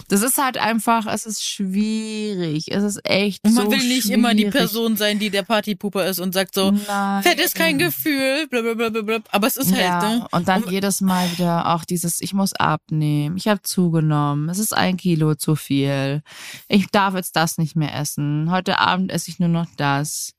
[0.09, 2.67] das ist halt einfach, es ist schwierig.
[2.71, 4.19] Es ist echt Und man so will nicht schwierig.
[4.19, 7.23] immer die Person sein, die der Partypuper ist und sagt so, Nein.
[7.23, 9.19] Fett ist kein Gefühl, blablabla.
[9.31, 10.27] Aber es ist halt, ja, ne?
[10.31, 14.59] Und dann und jedes Mal wieder auch dieses, ich muss abnehmen, ich habe zugenommen, es
[14.59, 16.23] ist ein Kilo zu viel.
[16.69, 18.51] Ich darf jetzt das nicht mehr essen.
[18.51, 20.35] Heute Abend esse ich nur noch das.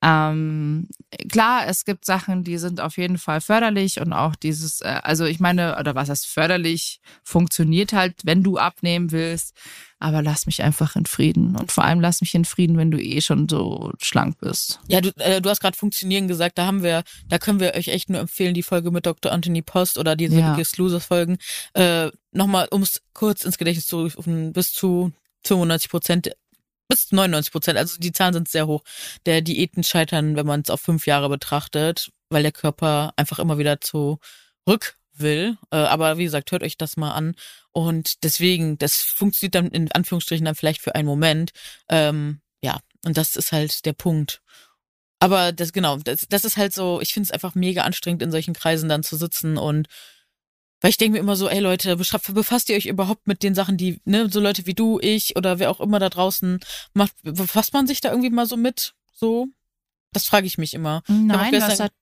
[0.00, 0.88] Ähm,
[1.28, 5.24] klar, es gibt Sachen, die sind auf jeden Fall förderlich und auch dieses, äh, also
[5.24, 9.56] ich meine, oder was heißt förderlich, funktioniert halt, wenn du abnehmen willst,
[9.98, 13.02] aber lass mich einfach in Frieden und vor allem lass mich in Frieden, wenn du
[13.02, 14.78] eh schon so schlank bist.
[14.86, 17.88] Ja, du, äh, du hast gerade funktionieren gesagt, da haben wir, da können wir euch
[17.88, 19.32] echt nur empfehlen, die Folge mit Dr.
[19.32, 20.56] Anthony Post oder diese ja.
[20.76, 21.38] Losers Folgen,
[21.72, 25.12] äh, nochmal, um es kurz ins Gedächtnis zu rufen, bis zu
[25.44, 26.30] 95 Prozent
[26.88, 27.78] bis 99 Prozent.
[27.78, 28.82] Also die Zahlen sind sehr hoch.
[29.26, 33.58] Der Diäten scheitern, wenn man es auf fünf Jahre betrachtet, weil der Körper einfach immer
[33.58, 35.58] wieder zurück will.
[35.70, 37.34] Äh, aber wie gesagt, hört euch das mal an.
[37.72, 41.52] Und deswegen, das funktioniert dann in Anführungsstrichen dann vielleicht für einen Moment.
[41.88, 44.40] Ähm, ja, und das ist halt der Punkt.
[45.20, 48.30] Aber das genau, das, das ist halt so, ich finde es einfach mega anstrengend, in
[48.30, 49.88] solchen Kreisen dann zu sitzen und
[50.80, 53.76] weil ich denke mir immer so, ey Leute, befasst ihr euch überhaupt mit den Sachen,
[53.76, 56.60] die, ne, so Leute wie du, ich oder wer auch immer da draußen
[56.94, 58.94] macht, befasst man sich da irgendwie mal so mit?
[59.12, 59.48] So?
[60.12, 61.02] Das frage ich mich immer.
[61.08, 61.92] Nein, was hat,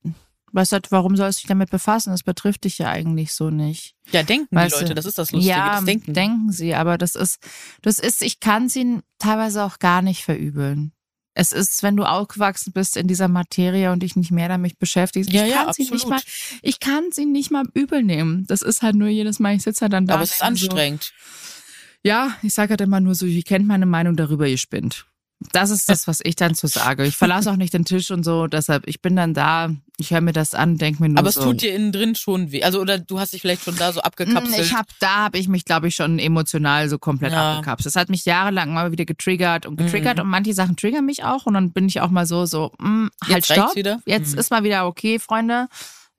[0.53, 2.11] was hat, warum soll es sich damit befassen?
[2.11, 3.95] Das betrifft dich ja eigentlich so nicht.
[4.13, 5.55] Ja, denken weißt die Leute, das ist das Lustige.
[5.55, 6.15] Ja, das denken.
[6.15, 7.39] denken sie, aber das ist,
[7.83, 10.93] das ist, ich kann sie teilweise auch gar nicht verübeln.
[11.39, 15.31] Es ist, wenn du aufgewachsen bist in dieser Materie und dich nicht mehr damit beschäftigst.
[15.31, 16.21] Ja, ich kann ja, sie nicht mal,
[16.63, 18.47] ich kann sie nicht mal übel nehmen.
[18.47, 20.15] Das ist halt nur jedes Mal, ich sitze halt dann da.
[20.15, 21.05] Aber es ist anstrengend.
[21.05, 25.05] So, ja, ich sage halt immer nur so, ihr kennt meine Meinung darüber, ihr spinnt.
[25.53, 27.05] Das ist das, was ich dann so sage.
[27.05, 30.21] Ich verlasse auch nicht den Tisch und so, deshalb, ich bin dann da, ich höre
[30.21, 32.63] mir das an, denke mir nur Aber es so, tut dir innen drin schon weh.
[32.63, 34.59] Also, oder du hast dich vielleicht schon da so abgekapselt.
[34.59, 37.53] Ich hab, da habe ich mich, glaube ich, schon emotional so komplett ja.
[37.53, 37.87] abgekapselt.
[37.87, 40.25] Das hat mich jahrelang mal wieder getriggert und getriggert mhm.
[40.25, 42.89] und manche Sachen triggern mich auch und dann bin ich auch mal so, so, mh,
[42.89, 43.77] hm, halt Jetzt stopp.
[43.77, 44.01] Wieder.
[44.07, 44.39] Jetzt mhm.
[44.39, 45.69] ist mal wieder okay, Freunde.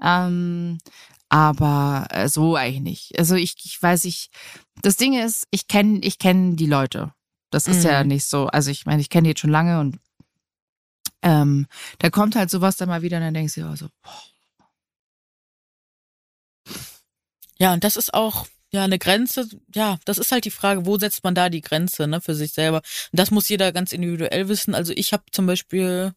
[0.02, 0.80] Ähm,
[1.30, 3.20] aber äh, so eigentlich nicht.
[3.20, 4.30] Also ich, ich weiß, ich,
[4.82, 7.14] das Ding ist, ich kenne ich kenn die Leute.
[7.52, 7.90] Das ist mhm.
[7.90, 8.48] ja nicht so.
[8.48, 10.00] Also ich meine, ich kenne die jetzt schon lange und
[11.22, 11.68] ähm,
[12.00, 14.24] da kommt halt sowas dann mal wieder und dann denkst du, ja, so, boah.
[17.60, 20.98] Ja, und das ist auch, ja, eine Grenze, ja, das ist halt die Frage, wo
[20.98, 22.78] setzt man da die Grenze, ne, für sich selber.
[22.78, 24.76] Und das muss jeder ganz individuell wissen.
[24.76, 26.14] Also ich habe zum Beispiel,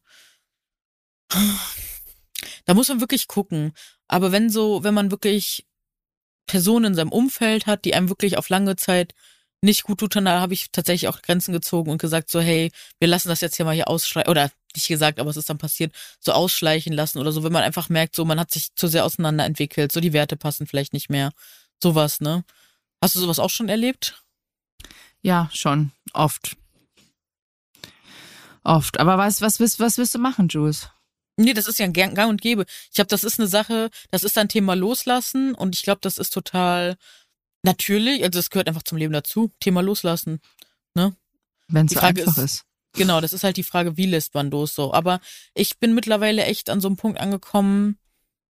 [2.64, 3.72] da muss man wirklich gucken.
[4.08, 5.66] Aber wenn so, wenn man wirklich
[6.46, 9.14] Personen in seinem Umfeld hat, die einem wirklich auf lange Zeit
[9.62, 13.08] nicht gut tut, dann habe ich tatsächlich auch Grenzen gezogen und gesagt so, hey, wir
[13.08, 15.94] lassen das jetzt hier mal hier ausschleichen, oder nicht gesagt, aber es ist dann passiert,
[16.18, 19.04] so ausschleichen lassen oder so, wenn man einfach merkt, so, man hat sich zu sehr
[19.04, 21.32] auseinanderentwickelt, so die Werte passen vielleicht nicht mehr,
[21.82, 22.44] sowas, ne?
[23.02, 24.22] Hast du sowas auch schon erlebt?
[25.22, 26.56] Ja, schon, oft.
[28.62, 29.00] Oft.
[29.00, 30.88] Aber was, was, was, was willst du machen, Jules?
[31.36, 32.66] Nee, das ist ja ein Gang und Gäbe.
[32.88, 36.18] Ich glaube, das ist eine Sache, das ist ein Thema loslassen und ich glaube, das
[36.18, 36.96] ist total
[37.62, 39.50] Natürlich, also es gehört einfach zum Leben dazu.
[39.60, 40.40] Thema loslassen.
[40.94, 41.14] Ne?
[41.68, 42.64] Wenn es einfach ist, ist.
[42.94, 44.92] Genau, das ist halt die Frage, wie lässt man los so.
[44.92, 45.20] Aber
[45.54, 47.98] ich bin mittlerweile echt an so einem Punkt angekommen,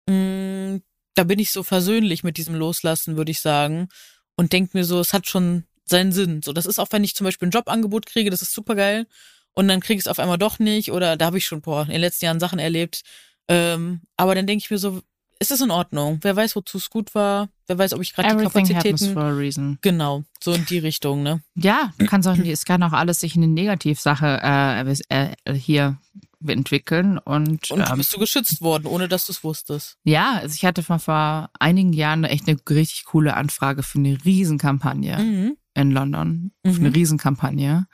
[0.07, 0.81] mh, mm,
[1.15, 3.89] da bin ich so versöhnlich mit diesem Loslassen, würde ich sagen.
[4.35, 6.41] Und denk mir so, es hat schon seinen Sinn.
[6.41, 9.05] So, das ist auch, wenn ich zum Beispiel ein Jobangebot kriege, das ist super geil.
[9.53, 10.93] Und dann kriege ich es auf einmal doch nicht.
[10.93, 13.01] Oder da habe ich schon boah, in den letzten Jahren Sachen erlebt.
[13.49, 15.01] Ähm, aber dann denke ich mir so,
[15.39, 16.19] ist es in Ordnung.
[16.21, 17.49] Wer weiß, wozu es gut war.
[17.67, 19.13] Wer weiß, ob ich gerade die Kapazitäten.
[19.13, 19.77] For a reason.
[19.81, 21.41] Genau, so in die Richtung, ne?
[21.55, 25.97] Ja, du kannst auch, es kann auch alles sich in eine Negativsache äh, äh, hier
[26.45, 29.97] entwickeln und und ähm, bist du geschützt worden, ohne dass du es wusstest.
[30.03, 34.17] Ja, also ich hatte vor, vor einigen Jahren echt eine richtig coole Anfrage für eine
[34.23, 35.17] Riesenkampagne.
[35.17, 35.57] Mhm.
[35.73, 36.51] in London.
[36.63, 36.75] Mhm.
[36.75, 37.87] Eine Riesenkampagne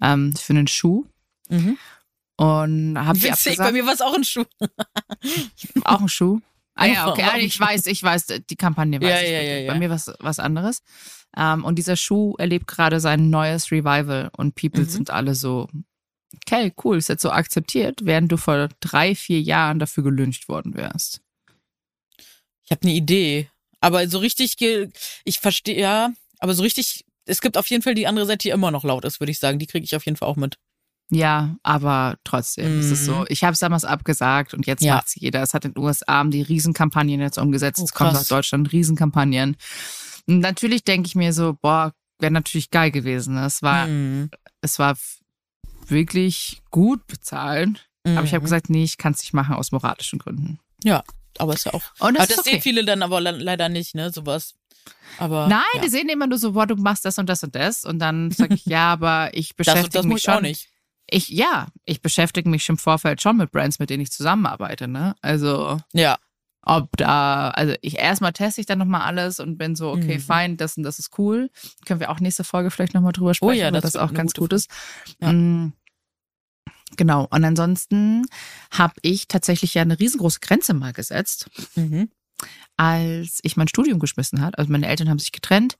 [0.00, 1.04] ähm, für einen Schuh.
[1.48, 1.78] Mhm.
[2.36, 3.58] Und habe sie abgesagt.
[3.58, 4.44] Bei mir war es auch ein Schuh.
[5.84, 6.40] auch ein Schuh.
[6.74, 7.22] Ah ja, okay.
[7.22, 9.30] Ah, ich weiß, ich weiß, die Kampagne weiß ja, ich.
[9.30, 9.72] Ja, ja, ja.
[9.72, 10.82] Bei mir was was anderes.
[11.36, 14.88] Ähm, und dieser Schuh erlebt gerade sein neues Revival und People mhm.
[14.88, 15.68] sind alle so,
[16.36, 20.74] okay, cool, ist jetzt so akzeptiert, während du vor drei, vier Jahren dafür gelünscht worden
[20.74, 21.20] wärst.
[22.64, 24.56] Ich habe eine Idee, aber so richtig,
[25.24, 28.50] ich verstehe, ja, aber so richtig, es gibt auf jeden Fall die andere Seite, die
[28.50, 29.58] immer noch laut ist, würde ich sagen.
[29.58, 30.58] Die kriege ich auf jeden Fall auch mit.
[31.10, 32.80] Ja, aber trotzdem mm.
[32.80, 33.16] ist es so.
[33.16, 33.26] Mhm.
[33.28, 34.96] Ich habe es damals abgesagt und jetzt ja.
[34.96, 35.42] macht es jeder.
[35.42, 37.80] Es hat in den USA die Riesenkampagnen jetzt umgesetzt.
[37.80, 39.56] Oh, es kommt aus Deutschland Riesenkampagnen.
[40.26, 43.36] Und natürlich denke ich mir so, boah, wäre natürlich geil gewesen.
[43.36, 44.30] Es war, mm.
[44.62, 44.96] es war
[45.88, 47.88] wirklich gut bezahlt.
[48.04, 48.16] Mm.
[48.16, 48.46] Aber ich habe mhm.
[48.46, 50.58] gesagt, nee, ich kann es nicht machen aus moralischen Gründen.
[50.82, 51.02] Ja,
[51.38, 51.82] aber ist ja auch.
[51.98, 52.50] Und das, aber das okay.
[52.50, 54.10] sehen viele dann aber leider nicht, ne?
[54.10, 54.54] Sowas.
[55.18, 55.80] Aber, Nein, ja.
[55.80, 57.84] die sehen immer nur so, boah, du machst das und das und das.
[57.84, 60.34] Und dann sage ich, ja, aber ich beschäftige das das mich schon.
[60.34, 60.68] Auch nicht.
[61.08, 65.14] Ich, ja, ich beschäftige mich im Vorfeld schon mit Brands, mit denen ich zusammenarbeite, ne?
[65.20, 65.78] Also.
[65.92, 66.18] Ja.
[66.66, 70.22] Ob da, also ich erstmal teste ich dann nochmal alles und bin so, okay, mhm.
[70.22, 71.50] fein, das und das ist cool.
[71.84, 74.32] Können wir auch nächste Folge vielleicht nochmal drüber sprechen, oh ja, das, das auch ganz
[74.32, 74.70] gut ist.
[75.20, 75.30] Ja.
[75.30, 75.74] Mhm.
[76.96, 77.26] Genau.
[77.30, 78.26] Und ansonsten
[78.70, 82.08] habe ich tatsächlich ja eine riesengroße Grenze mal gesetzt, mhm.
[82.76, 84.58] Als ich mein Studium geschmissen hat.
[84.58, 85.76] Also meine Eltern haben sich getrennt.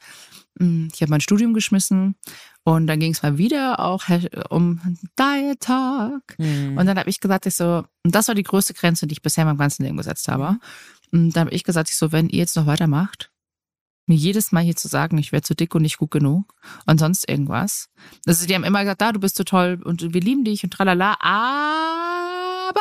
[0.58, 2.14] Mm, ich habe mein Studium geschmissen
[2.62, 4.04] und dann ging es mal wieder auch
[4.48, 4.80] um
[5.18, 6.22] Diet Talk.
[6.38, 6.78] Mhm.
[6.78, 9.22] Und dann habe ich gesagt, ich so, und das war die größte Grenze, die ich
[9.22, 10.58] bisher in meinem ganzen Leben gesetzt habe.
[11.12, 13.30] Und dann habe ich gesagt, ich so, wenn ihr jetzt noch weitermacht,
[14.06, 16.54] mir jedes Mal hier zu sagen, ich wäre zu dick und nicht gut genug
[16.86, 17.88] und sonst irgendwas.
[18.26, 20.70] Also die haben immer gesagt, da, du bist so toll und wir lieben dich und
[20.70, 22.80] tralala, aber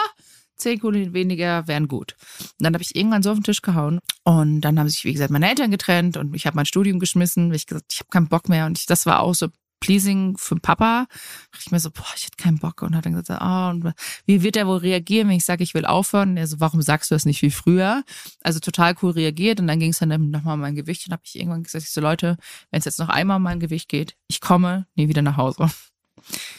[0.55, 2.15] zehn Kunden weniger wären gut.
[2.39, 5.13] Und dann habe ich irgendwann so auf den Tisch gehauen und dann haben sich, wie
[5.13, 8.09] gesagt, meine Eltern getrennt und ich habe mein Studium geschmissen, weil ich gesagt, ich habe
[8.09, 9.47] keinen Bock mehr und ich, das war auch so
[9.83, 11.07] pleasing für den Papa.
[11.51, 12.81] Da ich mir so, boah, ich hätte keinen Bock.
[12.81, 13.93] Und hat dann gesagt, oh, und
[14.25, 16.31] wie wird er wohl reagieren, wenn ich sage, ich will aufhören?
[16.31, 18.03] Und er so, warum sagst du das nicht wie früher?
[18.41, 19.59] Also total cool reagiert.
[19.59, 21.05] Und dann ging es dann nochmal um mein Gewicht.
[21.05, 22.37] Und habe ich irgendwann gesagt, ich so, Leute,
[22.71, 25.69] wenn es jetzt noch einmal um mein Gewicht geht, ich komme nie wieder nach Hause.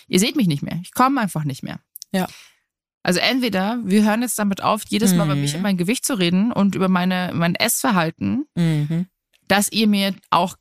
[0.09, 0.79] Ihr seht mich nicht mehr.
[0.83, 1.81] Ich komme einfach nicht mehr.
[2.13, 2.29] Ja.
[3.05, 5.31] Also entweder wir hören jetzt damit auf, jedes Mal mhm.
[5.31, 9.07] über mich und mein Gewicht zu reden und über meine, mein Essverhalten, mhm.
[9.47, 10.57] dass ihr mir auch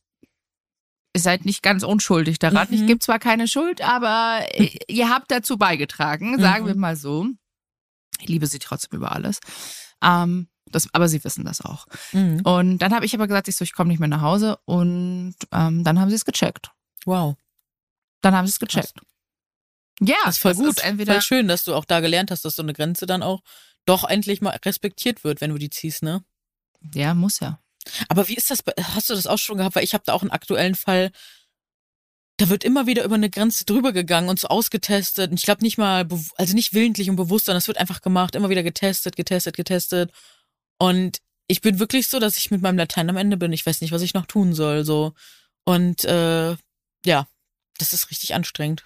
[1.16, 2.68] ihr seid nicht ganz unschuldig daran.
[2.70, 2.76] Mhm.
[2.76, 4.42] Ich gebe zwar keine Schuld, aber
[4.88, 6.68] ihr habt dazu beigetragen, sagen mhm.
[6.68, 7.28] wir mal so.
[8.20, 9.40] Ich liebe sie trotzdem über alles.
[10.04, 11.86] Ähm, das, aber sie wissen das auch.
[12.14, 12.42] Mhm.
[12.42, 14.58] Und dann habe ich aber gesagt, ich so, ich komme nicht mehr nach Hause.
[14.66, 16.72] Und ähm, dann haben sie es gecheckt.
[17.06, 17.36] Wow.
[18.22, 18.96] Dann haben sie es gecheckt.
[18.96, 19.13] Krass.
[20.06, 20.78] Ja, das ist voll gut.
[20.78, 23.24] Ist entweder voll schön, dass du auch da gelernt hast, dass so eine Grenze dann
[23.24, 23.42] auch
[23.86, 26.24] doch endlich mal respektiert wird, wenn du die ziehst, ne?
[26.94, 27.60] Ja, muss ja.
[28.08, 28.64] Aber wie ist das?
[28.96, 29.76] Hast du das auch schon gehabt?
[29.76, 31.12] Weil ich habe da auch einen aktuellen Fall.
[32.38, 35.32] Da wird immer wieder über eine Grenze drüber gegangen und so ausgetestet.
[35.32, 38.36] Und ich glaube nicht mal, also nicht willentlich und bewusst, sondern es wird einfach gemacht,
[38.36, 40.12] immer wieder getestet, getestet, getestet.
[40.80, 43.54] Und ich bin wirklich so, dass ich mit meinem Latein am Ende bin.
[43.54, 44.84] Ich weiß nicht, was ich noch tun soll.
[44.84, 45.14] So.
[45.66, 46.56] Und äh,
[47.06, 47.28] ja,
[47.78, 48.86] das ist richtig anstrengend.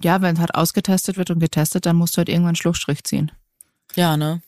[0.00, 3.04] Ja, wenn es halt ausgetestet wird und getestet, dann musst du halt irgendwann einen Schlussstrich
[3.04, 3.32] ziehen.
[3.94, 4.42] Ja, ne?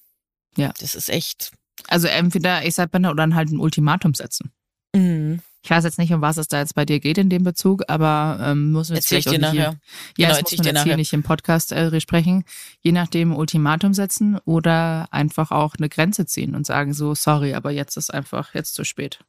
[0.56, 0.72] Ja.
[0.78, 1.52] Das ist echt
[1.88, 4.52] also entweder ich sag bin oder dann halt ein Ultimatum setzen.
[4.94, 5.40] Mhm.
[5.62, 7.84] Ich weiß jetzt nicht, um was es da jetzt bei dir geht in dem Bezug,
[7.88, 9.52] aber ähm, muss wir jetzt vielleicht auch nicht nachher.
[9.54, 9.80] Hier,
[10.18, 12.44] ja, genau, das muss man jetzt hier nicht im Podcast äh, sprechen.
[12.80, 17.70] Je nachdem Ultimatum setzen oder einfach auch eine Grenze ziehen und sagen so, sorry, aber
[17.70, 19.20] jetzt ist einfach jetzt zu spät.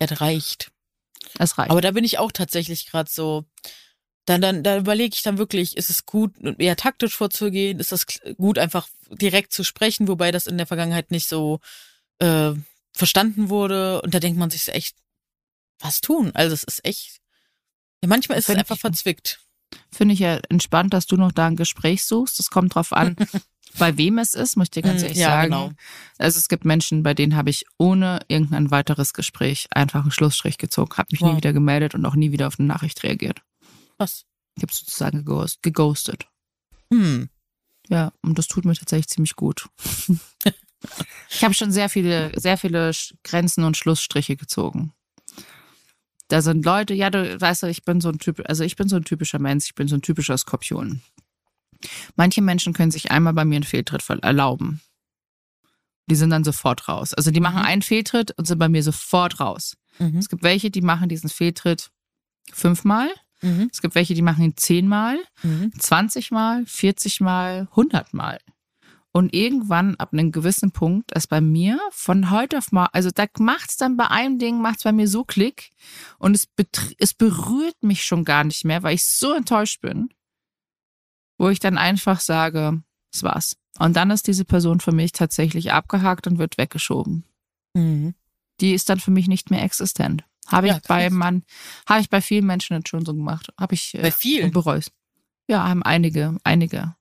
[0.00, 0.72] Es reicht.
[1.38, 1.70] Es reicht.
[1.70, 3.44] Aber da bin ich auch tatsächlich gerade so,
[4.26, 7.80] dann, dann, da überlege ich dann wirklich, ist es gut, eher taktisch vorzugehen?
[7.80, 8.06] Ist das
[8.36, 11.60] gut, einfach direkt zu sprechen, wobei das in der Vergangenheit nicht so
[12.18, 12.52] äh,
[12.92, 14.02] verstanden wurde?
[14.02, 14.96] Und da denkt man sich echt,
[15.80, 16.30] was tun?
[16.34, 17.20] Also es ist echt,
[18.02, 19.40] ja, manchmal ist es einfach ich, verzwickt.
[19.90, 22.38] Finde ich ja entspannt, dass du noch da ein Gespräch suchst.
[22.38, 23.16] Das kommt drauf an,
[23.78, 25.50] bei wem es ist, muss ich dir ganz mm, ehrlich ja, sagen.
[25.50, 25.70] Genau.
[26.18, 30.58] Also es gibt Menschen, bei denen habe ich ohne irgendein weiteres Gespräch einfach einen Schlussstrich
[30.58, 31.30] gezogen, habe mich wow.
[31.30, 33.42] nie wieder gemeldet und auch nie wieder auf eine Nachricht reagiert.
[34.00, 34.24] Was?
[34.56, 35.26] Ich habe sozusagen
[35.60, 36.26] geghostet.
[36.90, 37.28] Hm.
[37.88, 39.68] Ja, und das tut mir tatsächlich ziemlich gut.
[41.28, 42.92] ich habe schon sehr viele, sehr viele
[43.24, 44.94] Grenzen und Schlussstriche gezogen.
[46.28, 48.96] Da sind Leute, ja, du weißt, ich bin so ein Typ, also ich bin so
[48.96, 51.02] ein typischer Mensch, ich bin so ein typischer Skorpion.
[52.16, 54.80] Manche Menschen können sich einmal bei mir einen Fehltritt erlauben.
[56.06, 57.12] Die sind dann sofort raus.
[57.12, 57.66] Also die machen mhm.
[57.66, 59.76] einen Fehltritt und sind bei mir sofort raus.
[59.98, 60.16] Mhm.
[60.16, 61.90] Es gibt welche, die machen diesen Fehltritt
[62.50, 63.10] fünfmal
[63.42, 63.68] Mhm.
[63.72, 65.72] Es gibt welche, die machen ihn zehnmal, mhm.
[65.78, 68.38] 20 Mal, 40 Mal, 100 Mal.
[69.12, 73.26] Und irgendwann ab einem gewissen Punkt ist bei mir von heute auf morgen, also da
[73.38, 75.70] macht's dann bei einem Ding, macht's bei mir so Klick
[76.18, 76.48] und es,
[76.98, 80.10] es berührt mich schon gar nicht mehr, weil ich so enttäuscht bin,
[81.38, 83.56] wo ich dann einfach sage, das war's.
[83.78, 87.24] Und dann ist diese Person für mich tatsächlich abgehakt und wird weggeschoben.
[87.74, 88.14] Mhm.
[88.60, 90.24] Die ist dann für mich nicht mehr existent.
[90.46, 91.44] Habe ich ja, bei man,
[91.88, 93.52] habe ich bei vielen Menschen jetzt schon so gemacht.
[93.58, 94.80] Habe ich äh, bei vielen bereue
[95.48, 96.94] Ja, haben einige, einige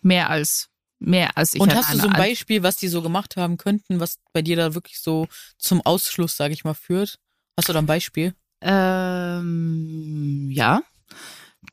[0.00, 1.60] mehr als mehr als ich.
[1.60, 4.56] Und hast du so ein Beispiel, was die so gemacht haben könnten, was bei dir
[4.56, 5.26] da wirklich so
[5.58, 7.18] zum Ausschluss, sage ich mal, führt?
[7.56, 8.34] Hast du da ein Beispiel?
[8.60, 10.82] Ähm, ja,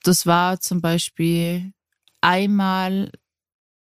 [0.03, 1.73] das war zum Beispiel
[2.21, 3.11] einmal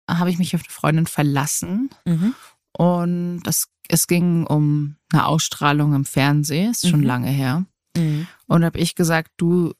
[0.10, 2.36] habe ich mich auf eine Freundin verlassen mhm.
[2.78, 7.06] und das, es ging um eine Ausstrahlung im Fernsehen, ist schon mhm.
[7.06, 7.65] lange her.
[7.95, 8.28] Mhm.
[8.48, 9.74] Und habe ich gesagt, du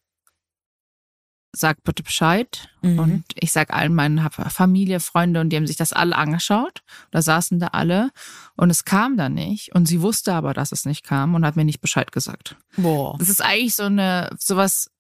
[1.56, 2.70] sag bitte Bescheid.
[2.82, 3.00] Mhm.
[3.00, 6.84] Und ich sag allen meinen Familie, Freunde und die haben sich das alle angeschaut.
[7.12, 8.12] Da saßen da alle
[8.56, 9.74] und es kam da nicht.
[9.74, 12.56] Und sie wusste aber, dass es nicht kam und hat mir nicht Bescheid gesagt.
[12.78, 13.18] Boah.
[13.18, 14.92] Das ist eigentlich so eine, sowas,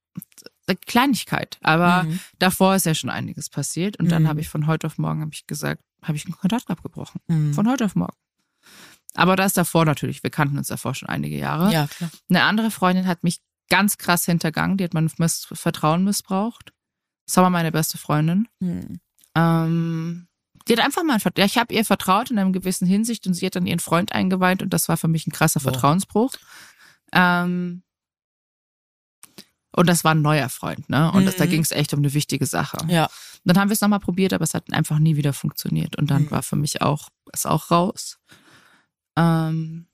[0.68, 1.58] eine Kleinigkeit.
[1.62, 2.20] Aber mhm.
[2.40, 3.98] davor ist ja schon einiges passiert.
[3.98, 4.28] Und dann mhm.
[4.30, 7.22] habe ich von heute auf morgen, habe ich gesagt, habe ich einen Kontakt abgebrochen.
[7.28, 7.54] Mhm.
[7.54, 8.16] Von heute auf morgen.
[9.16, 11.72] Aber das davor natürlich, wir kannten uns davor schon einige Jahre.
[11.72, 12.12] Ja, klar.
[12.30, 16.74] Eine andere Freundin hat mich ganz krass hintergangen, die hat mein Miss Vertrauen missbraucht.
[17.26, 18.48] Das war meine beste Freundin.
[18.60, 19.00] Mhm.
[19.36, 20.28] Ähm,
[20.68, 23.46] die hat einfach mal, ja, ich habe ihr vertraut in einer gewissen Hinsicht und sie
[23.46, 25.72] hat dann ihren Freund eingeweint und das war für mich ein krasser Boah.
[25.72, 26.34] Vertrauensbruch.
[27.12, 27.84] Ähm,
[29.76, 31.12] und das war ein neuer Freund, ne?
[31.12, 31.26] Und mhm.
[31.26, 31.50] das, da mhm.
[31.50, 32.78] ging es echt um eine wichtige Sache.
[32.88, 33.06] Ja.
[33.06, 33.12] Und
[33.44, 35.98] dann haben wir es nochmal probiert, aber es hat einfach nie wieder funktioniert.
[35.98, 36.32] Und dann mhm.
[36.32, 38.18] war für mich auch, ist auch raus.
[39.18, 39.88] Ähm,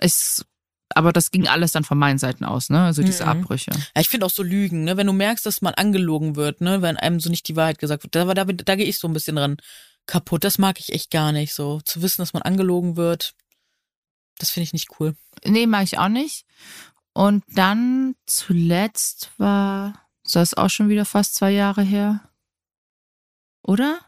[0.00, 0.42] ich,
[0.90, 2.84] aber das ging alles dann von meinen Seiten aus, ne?
[2.84, 3.30] Also diese mhm.
[3.30, 3.70] Abbrüche.
[3.72, 4.96] Ja, ich finde auch so Lügen, ne?
[4.96, 6.82] Wenn du merkst, dass man angelogen wird, ne?
[6.82, 9.12] Wenn einem so nicht die Wahrheit gesagt wird, da, da, da gehe ich so ein
[9.14, 9.56] bisschen dran
[10.06, 10.44] kaputt.
[10.44, 13.34] Das mag ich echt gar nicht, so zu wissen, dass man angelogen wird.
[14.38, 15.16] Das finde ich nicht cool.
[15.44, 16.44] Nee, mag ich auch nicht.
[17.12, 22.28] Und dann zuletzt war, so ist auch schon wieder fast zwei Jahre her.
[23.62, 24.00] Oder?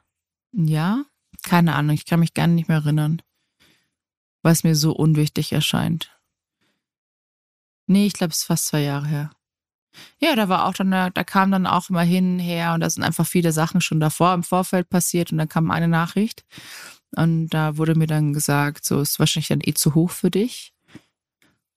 [0.52, 1.04] Ja?
[1.42, 3.22] Keine Ahnung, ich kann mich gar nicht mehr erinnern.
[4.46, 6.16] Weil es mir so unwichtig erscheint.
[7.88, 9.30] Nee, ich glaube, es ist fast zwei Jahre her.
[10.20, 13.02] Ja, da war auch dann, da kam dann auch immer hin her und da sind
[13.02, 16.44] einfach viele Sachen schon davor im Vorfeld passiert und dann kam eine Nachricht
[17.16, 20.72] und da wurde mir dann gesagt, so ist wahrscheinlich dann eh zu hoch für dich.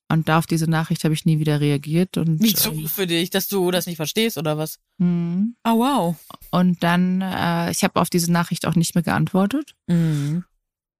[0.07, 2.17] Und da auf diese Nachricht habe ich nie wieder reagiert.
[2.17, 4.77] Und, Wie zu ähm, für dich, dass du das nicht verstehst oder was?
[4.99, 5.55] Mhm.
[5.63, 6.15] Oh, wow.
[6.51, 9.73] Und dann, äh, ich habe auf diese Nachricht auch nicht mehr geantwortet.
[9.87, 10.43] Mhm.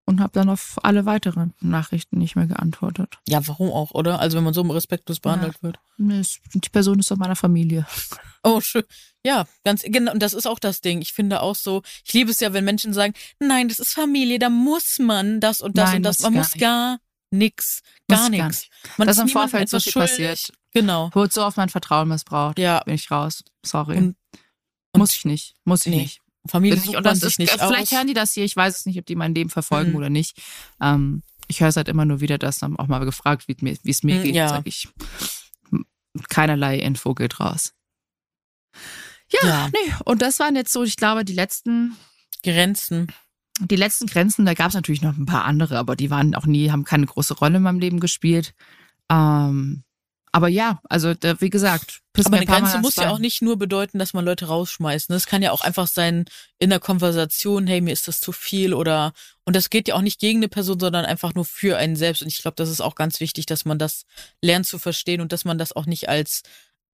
[0.09, 3.19] Und habe dann auf alle weiteren Nachrichten nicht mehr geantwortet.
[3.27, 4.19] Ja, warum auch, oder?
[4.19, 5.61] Also wenn man so respektlos behandelt ja.
[5.61, 5.79] wird.
[5.99, 7.85] Die Person ist doch meiner Familie.
[8.41, 8.85] Oh, schön.
[9.21, 10.13] Ja, ganz genau.
[10.13, 11.01] Und das ist auch das Ding.
[11.01, 14.39] Ich finde auch so, ich liebe es ja, wenn Menschen sagen, nein, das ist Familie,
[14.39, 16.21] da muss man das und das nein, und das.
[16.21, 16.99] Man muss gar
[17.31, 18.69] nix, gar nichts.
[18.95, 20.11] Man das ist im Vorfeld so viel schuldig.
[20.11, 20.53] passiert.
[20.71, 21.09] Genau.
[21.13, 22.57] Wurde so oft mein Vertrauen missbraucht.
[22.59, 22.79] Ja.
[22.85, 23.43] Bin ich raus.
[23.65, 23.97] Sorry.
[23.97, 24.15] Und,
[24.93, 25.55] und muss ich nicht.
[25.65, 26.01] Muss ich nee.
[26.03, 26.21] nicht.
[26.47, 27.91] Familie sucht man sich nicht Vielleicht aus.
[27.91, 28.45] hören die das hier.
[28.45, 29.95] Ich weiß es nicht, ob die mein Leben verfolgen mhm.
[29.97, 30.41] oder nicht.
[30.82, 34.04] Ähm, ich höre es halt immer nur wieder, dass dann auch mal gefragt, wie es
[34.04, 34.36] mir, mhm, geht.
[34.36, 34.49] Ja.
[34.49, 34.88] Sag ich,
[36.30, 37.73] keinerlei Info geht raus.
[39.32, 39.93] Ja, ja, nee.
[40.06, 41.95] Und das waren jetzt so, ich glaube, die letzten
[42.43, 43.12] Grenzen
[43.60, 46.45] die letzten Grenzen, da gab es natürlich noch ein paar andere, aber die waren auch
[46.45, 48.54] nie, haben keine große Rolle in meinem Leben gespielt.
[49.12, 49.84] Ähm,
[50.31, 53.97] aber ja, also da, wie gesagt, aber eine Grenze muss ja auch nicht nur bedeuten,
[53.97, 55.09] dass man Leute rausschmeißt.
[55.11, 56.25] Es kann ja auch einfach sein
[56.59, 59.13] in der Konversation, hey, mir ist das zu viel oder
[59.45, 62.21] und das geht ja auch nicht gegen eine Person, sondern einfach nur für einen selbst.
[62.21, 64.05] Und ich glaube, das ist auch ganz wichtig, dass man das
[64.41, 66.43] lernt zu verstehen und dass man das auch nicht als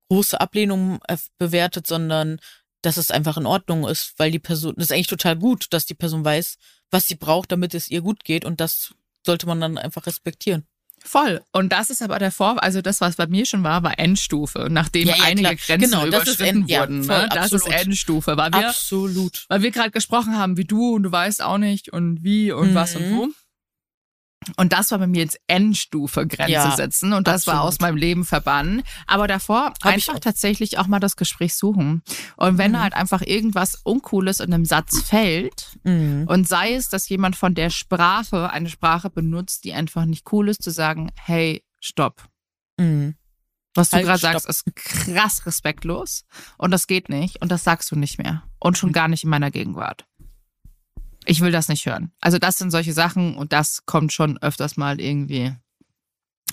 [0.10, 2.40] große Ablehnung äh, bewertet, sondern
[2.82, 5.86] dass es einfach in Ordnung ist, weil die Person, das ist eigentlich total gut, dass
[5.86, 6.58] die Person weiß,
[6.92, 8.94] was sie braucht, damit es ihr gut geht und das
[9.26, 10.68] sollte man dann einfach respektieren.
[11.06, 11.42] Voll.
[11.52, 14.68] Und das ist aber der Vor, also das, was bei mir schon war, war Endstufe,
[14.72, 15.78] nachdem ja, ja, einige klar.
[15.78, 17.04] Grenzen genau, überschritten ja, wurden.
[17.04, 17.30] Voll, ne?
[17.30, 17.68] Das absolut.
[17.68, 19.46] ist Endstufe, weil wir, absolut.
[19.48, 22.72] weil wir gerade gesprochen haben, wie du und du weißt auch nicht und wie und
[22.72, 22.76] mhm.
[22.76, 23.28] was und wo.
[24.58, 27.58] Und das war bei mir jetzt Endstufe Grenze ja, setzen und das absolut.
[27.58, 28.84] war aus meinem Leben verbannen.
[29.08, 32.04] Aber davor Hab einfach tatsächlich auch mal das Gespräch suchen.
[32.38, 32.82] Und wenn mhm.
[32.82, 36.26] halt einfach irgendwas Uncooles in einem Satz fällt mhm.
[36.28, 40.50] und sei es, dass jemand von der Sprache eine Sprache benutzt, die einfach nicht cool
[40.50, 42.28] ist, zu sagen, hey, stopp.
[42.78, 43.16] Mhm.
[43.76, 46.24] Was du halt, gerade sagst, ist krass respektlos
[46.58, 48.94] und das geht nicht und das sagst du nicht mehr und schon mhm.
[48.94, 50.06] gar nicht in meiner Gegenwart
[51.26, 52.12] ich will das nicht hören.
[52.22, 55.54] Also das sind solche Sachen und das kommt schon öfters mal irgendwie,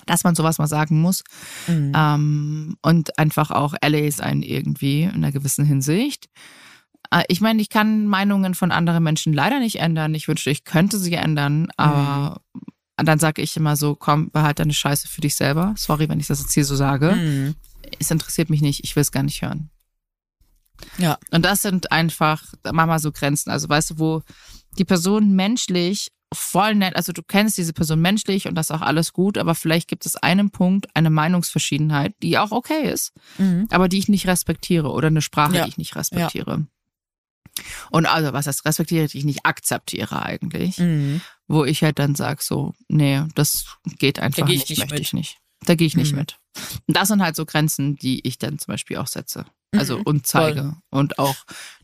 [0.05, 1.23] dass man sowas mal sagen muss.
[1.67, 1.91] Mhm.
[1.95, 6.29] Ähm, und einfach auch LA sein irgendwie in einer gewissen Hinsicht.
[7.11, 10.15] Äh, ich meine, ich kann Meinungen von anderen Menschen leider nicht ändern.
[10.15, 13.05] Ich wünschte, ich könnte sie ändern, aber mhm.
[13.05, 15.73] dann sage ich immer so, komm, behalt deine Scheiße für dich selber.
[15.77, 17.13] Sorry, wenn ich das jetzt hier so sage.
[17.13, 17.55] Mhm.
[17.99, 19.69] Es interessiert mich nicht, ich will es gar nicht hören.
[20.97, 21.17] Ja.
[21.31, 23.51] Und das sind einfach, mach mal so Grenzen.
[23.51, 24.23] Also weißt du, wo
[24.77, 28.81] die Person menschlich voll nett, also du kennst diese Person menschlich und das ist auch
[28.81, 33.67] alles gut, aber vielleicht gibt es einen Punkt, eine Meinungsverschiedenheit, die auch okay ist, mhm.
[33.69, 35.63] aber die ich nicht respektiere oder eine Sprache, ja.
[35.63, 36.51] die ich nicht respektiere.
[36.51, 36.67] Ja.
[37.91, 41.21] Und also, was heißt respektiere, die ich nicht akzeptiere eigentlich, mhm.
[41.47, 45.01] wo ich halt dann sage so, nee, das geht einfach nicht, nicht, möchte mit.
[45.01, 45.37] ich nicht.
[45.65, 46.19] Da gehe ich nicht mhm.
[46.19, 46.37] mit.
[46.87, 49.45] Und das sind halt so Grenzen, die ich dann zum Beispiel auch setze.
[49.75, 50.75] Also mhm, und zeige voll.
[50.91, 51.35] und auch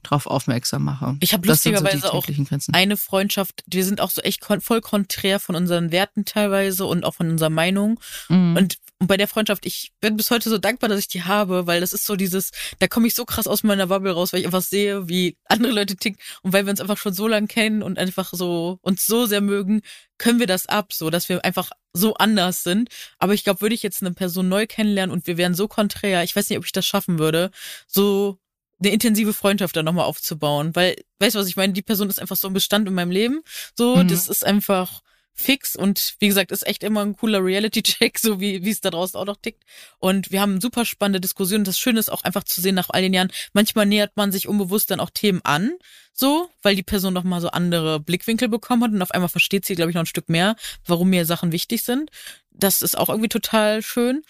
[0.03, 1.17] darauf aufmerksam mache.
[1.21, 2.27] Ich habe lustigerweise so auch
[2.71, 7.15] eine Freundschaft, wir sind auch so echt voll konträr von unseren Werten teilweise und auch
[7.15, 7.99] von unserer Meinung.
[8.30, 8.55] Mhm.
[8.55, 11.68] Und und bei der Freundschaft, ich bin bis heute so dankbar, dass ich die habe,
[11.68, 14.41] weil das ist so dieses, da komme ich so krass aus meiner Bubble raus, weil
[14.41, 16.20] ich einfach sehe, wie andere Leute ticken.
[16.41, 19.39] Und weil wir uns einfach schon so lange kennen und einfach so uns so sehr
[19.39, 19.84] mögen,
[20.18, 22.89] können wir das ab, so dass wir einfach so anders sind.
[23.20, 26.24] Aber ich glaube, würde ich jetzt eine Person neu kennenlernen und wir wären so konträr,
[26.24, 27.52] ich weiß nicht, ob ich das schaffen würde,
[27.88, 28.38] so
[28.82, 30.76] eine intensive Freundschaft dann nochmal aufzubauen.
[30.76, 31.72] Weil, weißt du, was ich meine?
[31.72, 33.41] Die Person ist einfach so ein Bestand in meinem Leben.
[33.78, 34.10] So, mhm.
[34.10, 35.02] das ist einfach
[35.39, 38.89] fix und wie gesagt, ist echt immer ein cooler Reality-Check, so wie, wie es da
[38.89, 39.63] draußen auch noch tickt.
[39.99, 41.63] Und wir haben super spannende Diskussionen.
[41.63, 44.47] Das Schöne ist auch einfach zu sehen nach all den Jahren, manchmal nähert man sich
[44.47, 45.71] unbewusst dann auch Themen an,
[46.13, 49.65] so, weil die Person noch mal so andere Blickwinkel bekommen hat und auf einmal versteht
[49.65, 52.11] sie, glaube ich, noch ein Stück mehr, warum mir Sachen wichtig sind.
[52.51, 54.23] Das ist auch irgendwie total schön.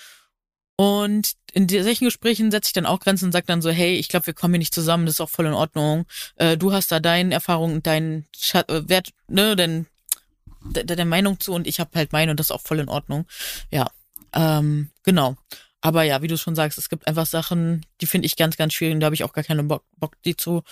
[0.76, 4.08] Und in solchen Gesprächen setze ich dann auch Grenzen und sage dann so, hey, ich
[4.08, 6.06] glaube, wir kommen hier nicht zusammen, das ist auch voll in Ordnung.
[6.36, 9.88] Äh, du hast da deine Erfahrung und deinen Schat äh, Wert, ne, denn
[10.64, 12.90] der, der Meinung zu und ich habe halt meine und das ist auch voll in
[12.90, 13.26] Ordnung.
[13.72, 13.90] Ja,
[14.34, 15.36] ähm, genau.
[15.82, 18.74] Aber ja, wie du schon sagst, es gibt einfach Sachen, die finde ich ganz, ganz
[18.74, 20.64] schwierig und da habe ich auch gar keinen Bock, Bock, die zu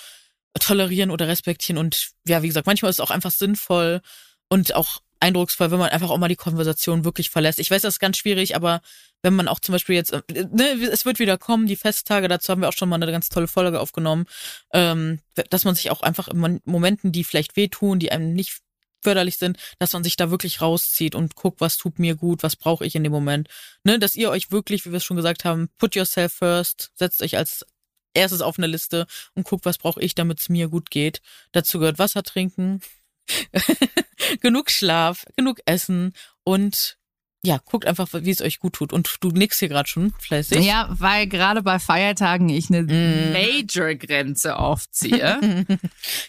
[0.59, 1.77] tolerieren oder respektieren.
[1.77, 4.01] Und ja, wie gesagt, manchmal ist es auch einfach sinnvoll
[4.49, 7.59] und auch eindrucksvoll, wenn man einfach auch mal die Konversation wirklich verlässt.
[7.59, 8.81] Ich weiß, das ist ganz schwierig, aber
[9.23, 12.51] wenn man auch zum Beispiel jetzt, äh, ne, es wird wieder kommen, die Festtage, dazu
[12.51, 14.25] haben wir auch schon mal eine ganz tolle Folge aufgenommen,
[14.73, 15.19] ähm,
[15.49, 18.59] dass man sich auch einfach in Momenten, die vielleicht wehtun, die einem nicht
[19.07, 22.57] förderlich sind, dass man sich da wirklich rauszieht und guckt, was tut mir gut, was
[22.57, 23.47] brauche ich in dem Moment.
[23.85, 27.21] Ne, dass ihr euch wirklich, wie wir es schon gesagt haben, put yourself first, setzt
[27.23, 27.65] euch als
[28.13, 31.21] erstes auf eine Liste und guckt, was brauche ich, damit es mir gut geht.
[31.53, 32.81] Dazu gehört Wasser trinken,
[34.41, 36.11] genug Schlaf, genug Essen
[36.43, 36.97] und
[37.43, 38.91] ja, guckt einfach, wie es euch gut tut.
[38.91, 40.65] Und du nix hier gerade schon fleißig.
[40.65, 43.31] Ja, weil gerade bei Feiertagen ich eine mm.
[43.31, 45.39] Major-Grenze aufziehe.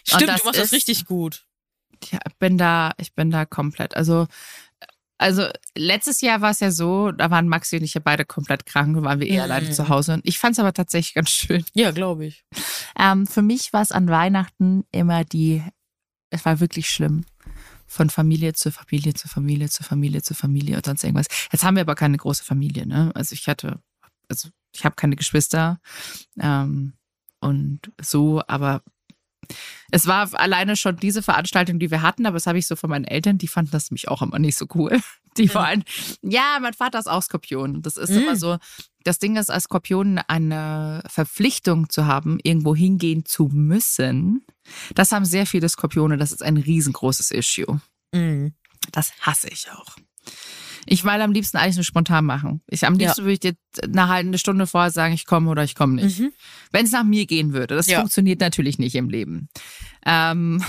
[0.07, 1.43] Stimmt, du machst das richtig gut
[2.11, 3.95] ja, bin da, ich bin da komplett.
[3.95, 4.27] Also,
[5.17, 8.65] also letztes Jahr war es ja so, da waren Maxi und ich ja beide komplett
[8.65, 9.51] krank und waren wir eher mhm.
[9.51, 10.13] alleine zu Hause.
[10.13, 11.63] Und ich fand es aber tatsächlich ganz schön.
[11.73, 12.45] Ja, glaube ich.
[12.97, 15.61] Ähm, für mich war es an Weihnachten immer die,
[16.29, 17.25] es war wirklich schlimm.
[17.85, 21.25] Von Familie zu Familie zu Familie zu Familie zu Familie und sonst irgendwas.
[21.51, 23.11] Jetzt haben wir aber keine große Familie, ne?
[23.15, 23.81] Also ich hatte,
[24.29, 25.81] also ich habe keine Geschwister
[26.39, 26.93] ähm,
[27.39, 28.83] und so, aber
[29.91, 32.89] es war alleine schon diese Veranstaltung, die wir hatten, aber das habe ich so von
[32.89, 34.99] meinen Eltern, die fanden das nämlich auch immer nicht so cool.
[35.37, 35.83] Die vor allem,
[36.21, 37.83] ja, mein Vater ist auch Skorpion.
[37.83, 38.17] Das ist mhm.
[38.17, 38.57] immer so,
[39.03, 44.43] das Ding ist, als Skorpion eine Verpflichtung zu haben, irgendwo hingehen zu müssen.
[44.95, 47.79] Das haben sehr viele Skorpione, das ist ein riesengroßes Issue.
[48.11, 48.53] Mhm.
[48.91, 49.95] Das hasse ich auch.
[50.91, 52.61] Ich will am liebsten eigentlich nur spontan machen.
[52.67, 53.25] Ich am liebsten ja.
[53.25, 56.19] würde ich dir eine halbe Stunde vorher sagen, ich komme oder ich komme nicht.
[56.19, 56.33] Mhm.
[56.71, 57.75] Wenn es nach mir gehen würde.
[57.75, 57.99] Das ja.
[57.99, 59.49] funktioniert natürlich nicht im Leben.
[60.05, 60.63] Ähm,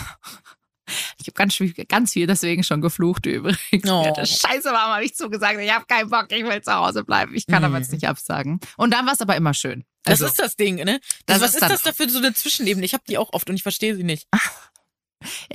[1.19, 1.59] ich habe ganz,
[1.89, 3.89] ganz viel deswegen schon geflucht übrigens.
[3.89, 4.15] Oh.
[4.15, 5.59] Scheiße, warum habe ich zugesagt?
[5.59, 7.35] Ich habe keinen Bock, ich will zu Hause bleiben.
[7.35, 7.67] Ich kann mhm.
[7.67, 8.61] aber jetzt nicht absagen.
[8.77, 9.85] Und dann war es aber immer schön.
[10.05, 11.01] Also, das ist das Ding, ne?
[11.27, 12.85] Das, das was ist, ist das da für so eine Zwischenebene?
[12.85, 14.27] Ich habe die auch oft und ich verstehe sie nicht.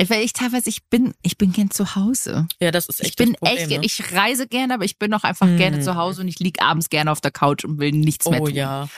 [0.08, 2.48] Weil ich teilweise, ich bin, ich bin gern zu Hause.
[2.60, 3.12] Ja, das ist echt.
[3.12, 3.80] Ich bin Problem, echt, ne?
[3.84, 5.58] ich reise gerne, aber ich bin auch einfach mhm.
[5.58, 8.32] gerne zu Hause und ich lieg abends gerne auf der Couch und will nichts oh,
[8.32, 8.50] mehr tun.
[8.52, 8.90] Oh ja.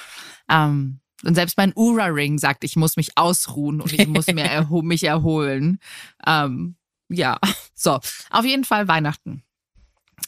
[0.49, 4.81] Ähm, und selbst mein Ura-Ring sagt, ich muss mich ausruhen und ich muss mir erho
[4.81, 5.79] mich erholen.
[6.25, 6.75] Ähm,
[7.09, 7.37] ja,
[7.75, 7.99] so.
[8.29, 9.43] Auf jeden Fall Weihnachten.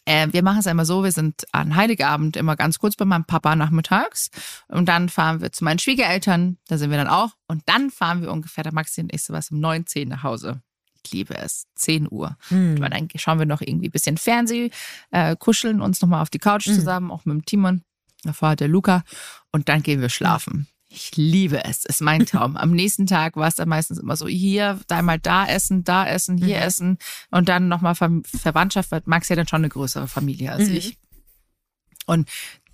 [0.10, 3.26] Äh, wir machen es einmal so, wir sind an Heiligabend immer ganz kurz bei meinem
[3.26, 4.32] Papa nachmittags
[4.68, 8.24] und dann fahren wir zu meinen Schwiegereltern, da sind wir dann auch und dann fahren
[8.24, 10.64] wir ungefähr, der Maxi und ich sowas um neun, zehn nach Hause.
[11.05, 11.68] Ich liebe es.
[11.76, 12.38] 10 Uhr.
[12.47, 12.82] Hm.
[12.82, 14.72] Und dann schauen wir noch irgendwie ein bisschen Fernseh,
[15.12, 16.74] äh, kuscheln uns nochmal auf die Couch hm.
[16.74, 17.84] zusammen, auch mit dem Timon.
[18.24, 19.03] Davor hat der Luca.
[19.51, 20.68] Und dann gehen wir schlafen.
[20.92, 22.58] Ich liebe es, ist mein Traum.
[22.58, 26.38] Am nächsten Tag war es dann meistens immer so, hier, einmal da essen, da essen,
[26.38, 26.64] hier mhm.
[26.64, 26.98] essen
[27.32, 30.76] und dann nochmal Ver Verwandtschaft, weil Max ja dann schon eine größere Familie als mhm.
[30.76, 30.98] ich.
[32.06, 32.28] Und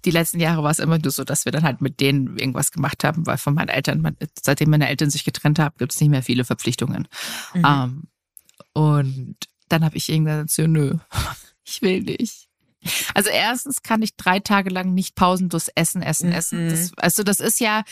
[0.05, 2.71] die letzten Jahre war es immer nur so, dass wir dann halt mit denen irgendwas
[2.71, 6.09] gemacht haben, weil von meinen Eltern, seitdem meine Eltern sich getrennt haben, gibt es nicht
[6.09, 7.07] mehr viele Verpflichtungen.
[7.53, 7.63] Mhm.
[7.65, 8.03] Ähm,
[8.73, 9.35] und
[9.67, 10.97] dann habe ich irgendwann gesagt, nö,
[11.65, 12.44] ich will nicht.
[13.13, 16.69] Also erstens kann ich drei Tage lang nicht pausenlos essen, essen, essen.
[16.69, 16.95] Das, mhm.
[16.97, 17.83] also das ist ja,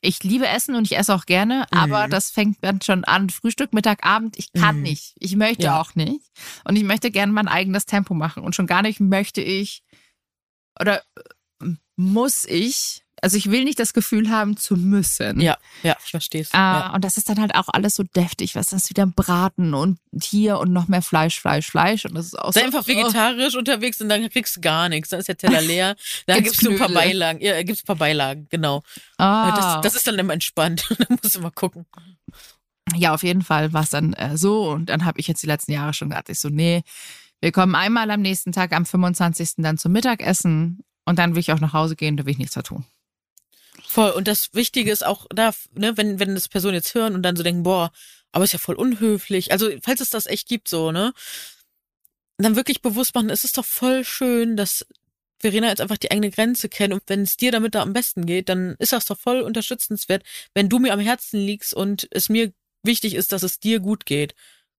[0.00, 1.78] ich liebe Essen und ich esse auch gerne, mhm.
[1.78, 3.30] aber das fängt dann schon an.
[3.30, 4.82] Frühstück, Mittag, Abend, ich kann mhm.
[4.82, 5.14] nicht.
[5.18, 5.80] Ich möchte ja.
[5.80, 6.30] auch nicht.
[6.64, 8.42] Und ich möchte gerne mein eigenes Tempo machen.
[8.42, 9.82] Und schon gar nicht möchte ich
[10.78, 11.02] oder
[11.62, 15.40] äh, muss ich also ich will nicht das Gefühl haben zu müssen.
[15.40, 16.54] Ja, ja, ich verstehe es.
[16.54, 16.94] Äh, ja.
[16.94, 20.60] Und das ist dann halt auch alles so deftig, was das wieder Braten und hier
[20.60, 22.04] und noch mehr Fleisch, Fleisch, Fleisch.
[22.04, 22.86] Und das ist auch Sei so, einfach oh.
[22.86, 23.58] vegetarisch oh.
[23.58, 25.08] unterwegs und dann kriegst du gar nichts.
[25.08, 25.96] Dann ist der Teller leer.
[26.26, 27.40] Dann gibt's, gibt's ein paar Beilagen.
[27.40, 28.84] Ja, gibt's ein paar Beilagen, genau.
[29.18, 29.56] Ah.
[29.56, 30.86] Das, das ist dann immer entspannt.
[30.96, 31.84] da musst du mal gucken.
[32.94, 34.70] Ja, auf jeden Fall war es dann äh, so.
[34.70, 36.84] Und dann habe ich jetzt die letzten Jahre schon gedacht, ich so, nee,
[37.40, 39.54] wir kommen einmal am nächsten Tag, am 25.
[39.56, 42.54] dann zum Mittagessen und dann will ich auch nach Hause gehen, da will ich nichts
[42.54, 42.84] mehr tun.
[43.84, 44.10] Voll.
[44.10, 47.36] Und das Wichtige ist auch da, ne, wenn, wenn das Personen jetzt hören und dann
[47.36, 47.92] so denken, boah,
[48.32, 49.52] aber ist ja voll unhöflich.
[49.52, 51.12] Also, falls es das echt gibt, so, ne?
[52.38, 54.86] Dann wirklich bewusst machen, es ist doch voll schön, dass
[55.40, 58.26] Verena jetzt einfach die eigene Grenze kennt und wenn es dir damit da am besten
[58.26, 60.22] geht, dann ist das doch voll unterstützenswert,
[60.54, 62.52] wenn du mir am Herzen liegst und es mir
[62.82, 64.34] wichtig ist, dass es dir gut geht.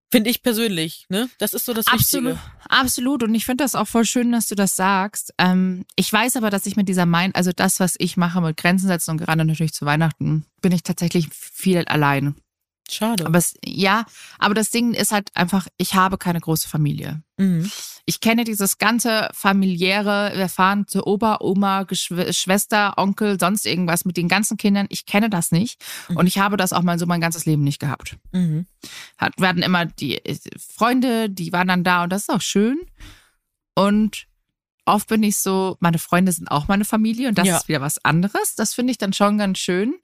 [0.09, 1.29] Finde ich persönlich, ne?
[1.37, 2.39] Das ist so das Wichtige.
[2.69, 3.23] Absolut.
[3.23, 5.33] Und ich finde das auch voll schön, dass du das sagst.
[5.37, 8.55] Ähm, ich weiß aber, dass ich mit dieser Mind, also das, was ich mache mit
[8.55, 12.35] Grenzen setzen und gerade natürlich zu Weihnachten, bin ich tatsächlich viel allein.
[12.89, 13.25] Schade.
[13.25, 14.05] Aber es, ja,
[14.39, 17.21] aber das Ding ist halt einfach, ich habe keine große Familie.
[17.37, 17.69] Mhm.
[18.05, 24.05] Ich kenne dieses ganze familiäre, wir fahren zu Opa, Oma, Geschw Schwester, Onkel, sonst irgendwas
[24.05, 24.87] mit den ganzen Kindern.
[24.89, 25.83] Ich kenne das nicht.
[26.09, 26.17] Mhm.
[26.17, 28.17] Und ich habe das auch mal so mein ganzes Leben nicht gehabt.
[28.31, 28.65] Mhm.
[29.17, 32.79] Hat, werden immer die äh, Freunde, die waren dann da und das ist auch schön.
[33.75, 34.27] Und
[34.85, 37.57] oft bin ich so, meine Freunde sind auch meine Familie und das ja.
[37.57, 38.55] ist wieder was anderes.
[38.55, 39.95] Das finde ich dann schon ganz schön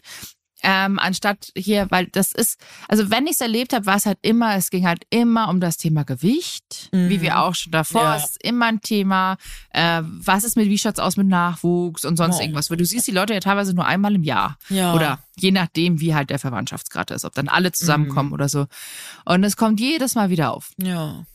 [0.64, 4.18] ähm, anstatt hier, weil das ist, also wenn ich es erlebt habe, war es halt
[4.22, 7.10] immer, es ging halt immer um das Thema Gewicht, mhm.
[7.10, 8.16] wie wir auch schon davor, ja.
[8.16, 9.38] es ist immer ein Thema,
[9.72, 12.44] äh, was ist mit, wie schaut's aus mit Nachwuchs und sonst ja.
[12.44, 14.94] irgendwas, weil du siehst die Leute ja teilweise nur einmal im Jahr ja.
[14.94, 18.34] oder je nachdem, wie halt der Verwandtschaftsgrad ist, ob dann alle zusammenkommen mhm.
[18.34, 18.68] oder so
[19.26, 20.72] und es kommt jedes Mal wieder auf.
[20.82, 21.26] Ja.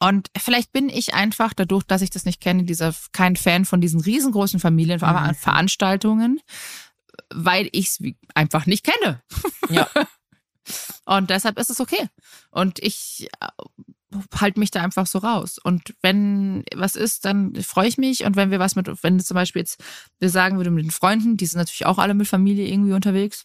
[0.00, 3.80] Und vielleicht bin ich einfach dadurch, dass ich das nicht kenne, dieser kein Fan von
[3.80, 6.32] diesen riesengroßen Familienveranstaltungen.
[6.32, 6.40] Mhm
[7.32, 8.02] weil ich es
[8.34, 9.22] einfach nicht kenne.
[9.68, 9.88] Ja.
[11.04, 12.08] Und deshalb ist es okay.
[12.50, 13.48] Und ich äh,
[14.38, 15.58] halte mich da einfach so raus.
[15.58, 18.24] Und wenn was ist, dann freue ich mich.
[18.24, 19.82] Und wenn wir was mit, wenn zum Beispiel jetzt,
[20.18, 23.44] wir sagen würden mit den Freunden, die sind natürlich auch alle mit Familie irgendwie unterwegs.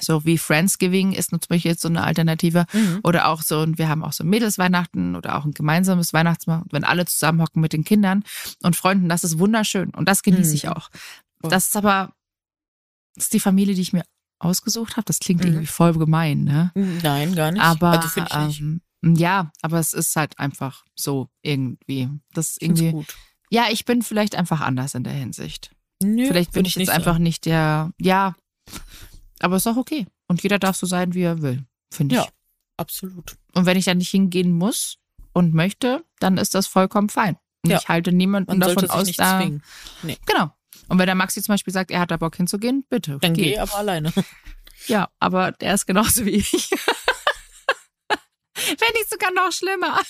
[0.00, 2.66] So wie Friendsgiving ist zum Beispiel jetzt so eine Alternative.
[2.72, 3.00] Mhm.
[3.02, 6.84] Oder auch so, und wir haben auch so Mädelsweihnachten oder auch ein gemeinsames Weihnachtsmahl, wenn
[6.84, 8.24] alle zusammenhocken mit den Kindern
[8.62, 9.90] und Freunden, das ist wunderschön.
[9.90, 10.56] Und das genieße mhm.
[10.56, 10.90] ich auch.
[11.42, 12.12] Das ist aber
[13.16, 14.04] das ist die Familie, die ich mir
[14.38, 15.04] ausgesucht habe.
[15.04, 15.48] Das klingt mhm.
[15.48, 16.70] irgendwie voll gemein, ne?
[16.74, 17.62] Nein, gar nicht.
[17.62, 22.08] Aber also ich ähm, ja, aber es ist halt einfach so irgendwie.
[22.32, 22.92] Das irgendwie.
[22.92, 23.14] Gut.
[23.50, 25.70] Ja, ich bin vielleicht einfach anders in der Hinsicht.
[26.02, 27.22] Nö, vielleicht bin ich jetzt einfach so.
[27.22, 27.92] nicht der.
[28.00, 28.34] Ja,
[29.40, 30.06] aber ist auch okay.
[30.28, 32.22] Und jeder darf so sein, wie er will, finde ich.
[32.22, 32.28] Ja,
[32.76, 33.36] absolut.
[33.54, 34.98] Und wenn ich da nicht hingehen muss
[35.32, 37.36] und möchte, dann ist das vollkommen fein.
[37.64, 37.78] Und ja.
[37.78, 39.38] ich halte niemanden Man davon aus, da.
[39.38, 39.62] Zwingen.
[40.02, 40.18] Nee.
[40.26, 40.52] Genau.
[40.88, 43.18] Und wenn der Maxi zum Beispiel sagt, er hat da Bock hinzugehen, bitte.
[43.20, 44.12] Dann geh, geh aber alleine.
[44.88, 46.52] Ja, aber der ist genauso wie ich.
[48.54, 50.00] Wenn nicht sogar noch schlimmer.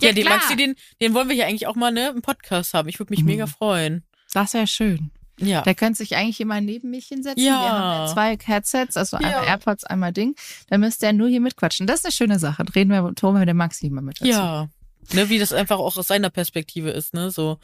[0.00, 0.38] Ja, ja den klar.
[0.38, 2.88] Maxi, den, den wollen wir ja eigentlich auch mal ne, im Podcast haben.
[2.88, 3.26] Ich würde mich mhm.
[3.26, 4.04] mega freuen.
[4.32, 5.10] Das wäre schön.
[5.38, 5.62] Ja.
[5.62, 7.42] Der könnte sich eigentlich immer neben mich hinsetzen.
[7.42, 7.60] Ja.
[7.62, 9.26] Wir haben ja zwei Headsets, also ja.
[9.26, 10.36] einmal AirPods, einmal Ding.
[10.68, 11.86] Dann müsste er nur hier mitquatschen.
[11.86, 12.64] Das ist eine schöne Sache.
[12.74, 14.30] Reden wir, Tome mit dem Maxi immer mit dazu.
[14.30, 14.68] Ja.
[15.12, 17.30] Ne, wie das einfach auch aus seiner Perspektive ist, ne?
[17.30, 17.58] So,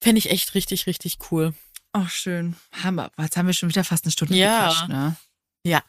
[0.00, 1.54] Fände ich echt richtig, richtig cool.
[1.92, 2.56] Ach, schön.
[2.82, 3.10] Hammer.
[3.18, 4.68] Jetzt haben wir schon wieder fast eine Stunde ja.
[4.68, 5.16] gequatscht, ne?
[5.64, 5.82] Ja.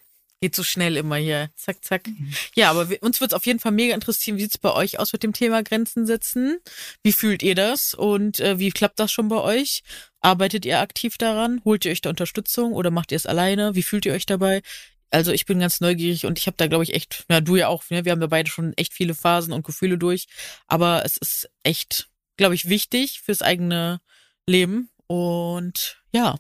[0.44, 1.52] Geht so schnell immer hier.
[1.56, 2.08] Zack, zack.
[2.08, 2.34] Mhm.
[2.56, 4.74] Ja, aber wir, uns wird es auf jeden Fall mega interessieren, wie sieht es bei
[4.74, 6.60] euch aus mit dem Thema Grenzen setzen?
[7.04, 7.94] Wie fühlt ihr das?
[7.94, 9.84] Und äh, wie klappt das schon bei euch?
[10.20, 11.62] Arbeitet ihr aktiv daran?
[11.64, 13.76] Holt ihr euch da Unterstützung oder macht ihr es alleine?
[13.76, 14.64] Wie fühlt ihr euch dabei?
[15.12, 17.68] Also ich bin ganz neugierig und ich habe da, glaube ich, echt, na du ja
[17.68, 18.06] auch, ne?
[18.06, 20.26] wir haben da beide schon echt viele Phasen und Gefühle durch.
[20.68, 22.10] Aber es ist echt
[22.42, 24.02] glaube ich, wichtig fürs eigene
[24.48, 24.90] Leben.
[25.06, 26.38] Und ja,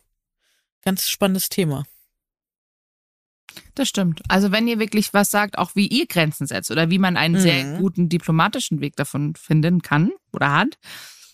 [0.81, 1.85] ganz spannendes Thema.
[3.75, 4.23] Das stimmt.
[4.27, 7.35] Also wenn ihr wirklich was sagt, auch wie ihr Grenzen setzt oder wie man einen
[7.35, 7.39] mhm.
[7.39, 10.79] sehr guten diplomatischen Weg davon finden kann oder hat,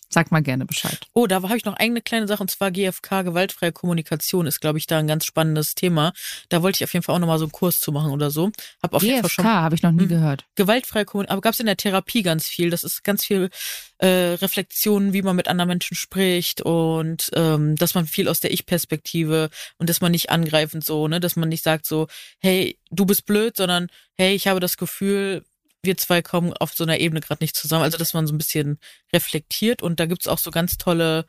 [0.10, 1.00] Sag mal gerne Bescheid.
[1.14, 4.78] Oh, da habe ich noch eine kleine Sache und zwar GFK, gewaltfreie Kommunikation ist, glaube
[4.78, 6.14] ich, da ein ganz spannendes Thema.
[6.50, 8.52] Da wollte ich auf jeden Fall auch nochmal so einen Kurs zu machen oder so.
[8.82, 9.46] Hab auf GFK jeden Fall schon.
[9.46, 10.46] habe ich noch nie hm, gehört.
[10.56, 12.70] Gewaltfreie Kommunikation, aber gab es in der Therapie ganz viel.
[12.70, 13.50] Das ist ganz viel
[13.98, 18.52] äh, Reflexion, wie man mit anderen Menschen spricht und ähm, dass man viel aus der
[18.52, 22.08] Ich-Perspektive und dass man nicht angreifend so, ne, dass man nicht sagt so,
[22.40, 25.44] hey, du bist blöd, sondern hey, ich habe das Gefühl,
[25.84, 27.84] wir zwei kommen auf so einer Ebene gerade nicht zusammen.
[27.84, 28.80] Also, dass man so ein bisschen
[29.14, 31.26] reflektiert und da gibt's auch so ganz tolle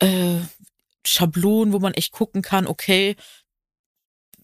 [0.00, 0.38] äh,
[1.06, 3.16] Schablonen, wo man echt gucken kann, okay,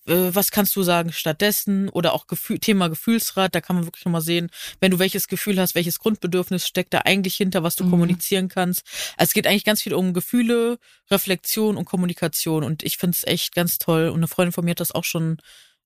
[0.06, 1.88] äh, was kannst du sagen stattdessen?
[1.88, 4.50] Oder auch Gefühl, Thema Gefühlsrat, da kann man wirklich nochmal sehen,
[4.80, 7.90] wenn du welches Gefühl hast, welches Grundbedürfnis steckt da eigentlich hinter, was du mhm.
[7.90, 8.82] kommunizieren kannst.
[9.16, 10.78] Also es geht eigentlich ganz viel um Gefühle,
[11.10, 14.08] Reflexion und Kommunikation und ich finde es echt ganz toll.
[14.08, 15.38] Und eine Freundin von mir hat das auch schon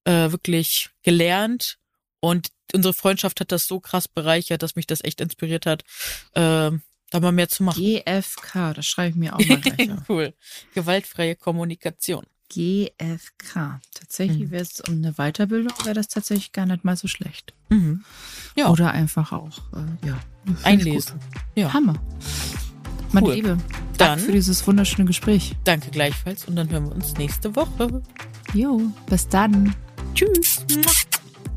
[0.05, 1.77] äh, wirklich gelernt
[2.19, 5.83] und unsere Freundschaft hat das so krass bereichert, dass mich das echt inspiriert hat,
[6.33, 6.71] äh,
[7.11, 7.81] da mal mehr zu machen.
[7.81, 9.89] GFK, das schreibe ich mir auch mal gleich.
[10.09, 10.33] cool.
[10.73, 12.25] Gewaltfreie Kommunikation.
[12.49, 13.81] GFK.
[13.93, 14.51] Tatsächlich mhm.
[14.51, 17.53] wäre es um eine Weiterbildung, wäre das tatsächlich gar nicht mal so schlecht.
[17.69, 18.03] Mhm.
[18.55, 18.69] Ja.
[18.69, 20.19] Oder einfach auch, äh, ja.
[20.63, 21.19] Einlesen.
[21.55, 21.73] Ja.
[21.73, 21.95] Hammer.
[23.11, 23.33] Meine cool.
[23.33, 23.57] Liebe,
[23.97, 25.55] danke für dieses wunderschöne Gespräch.
[25.63, 28.01] Danke gleichfalls und dann hören wir uns nächste Woche.
[28.53, 29.75] Jo, bis dann.
[30.13, 30.65] Tschüss.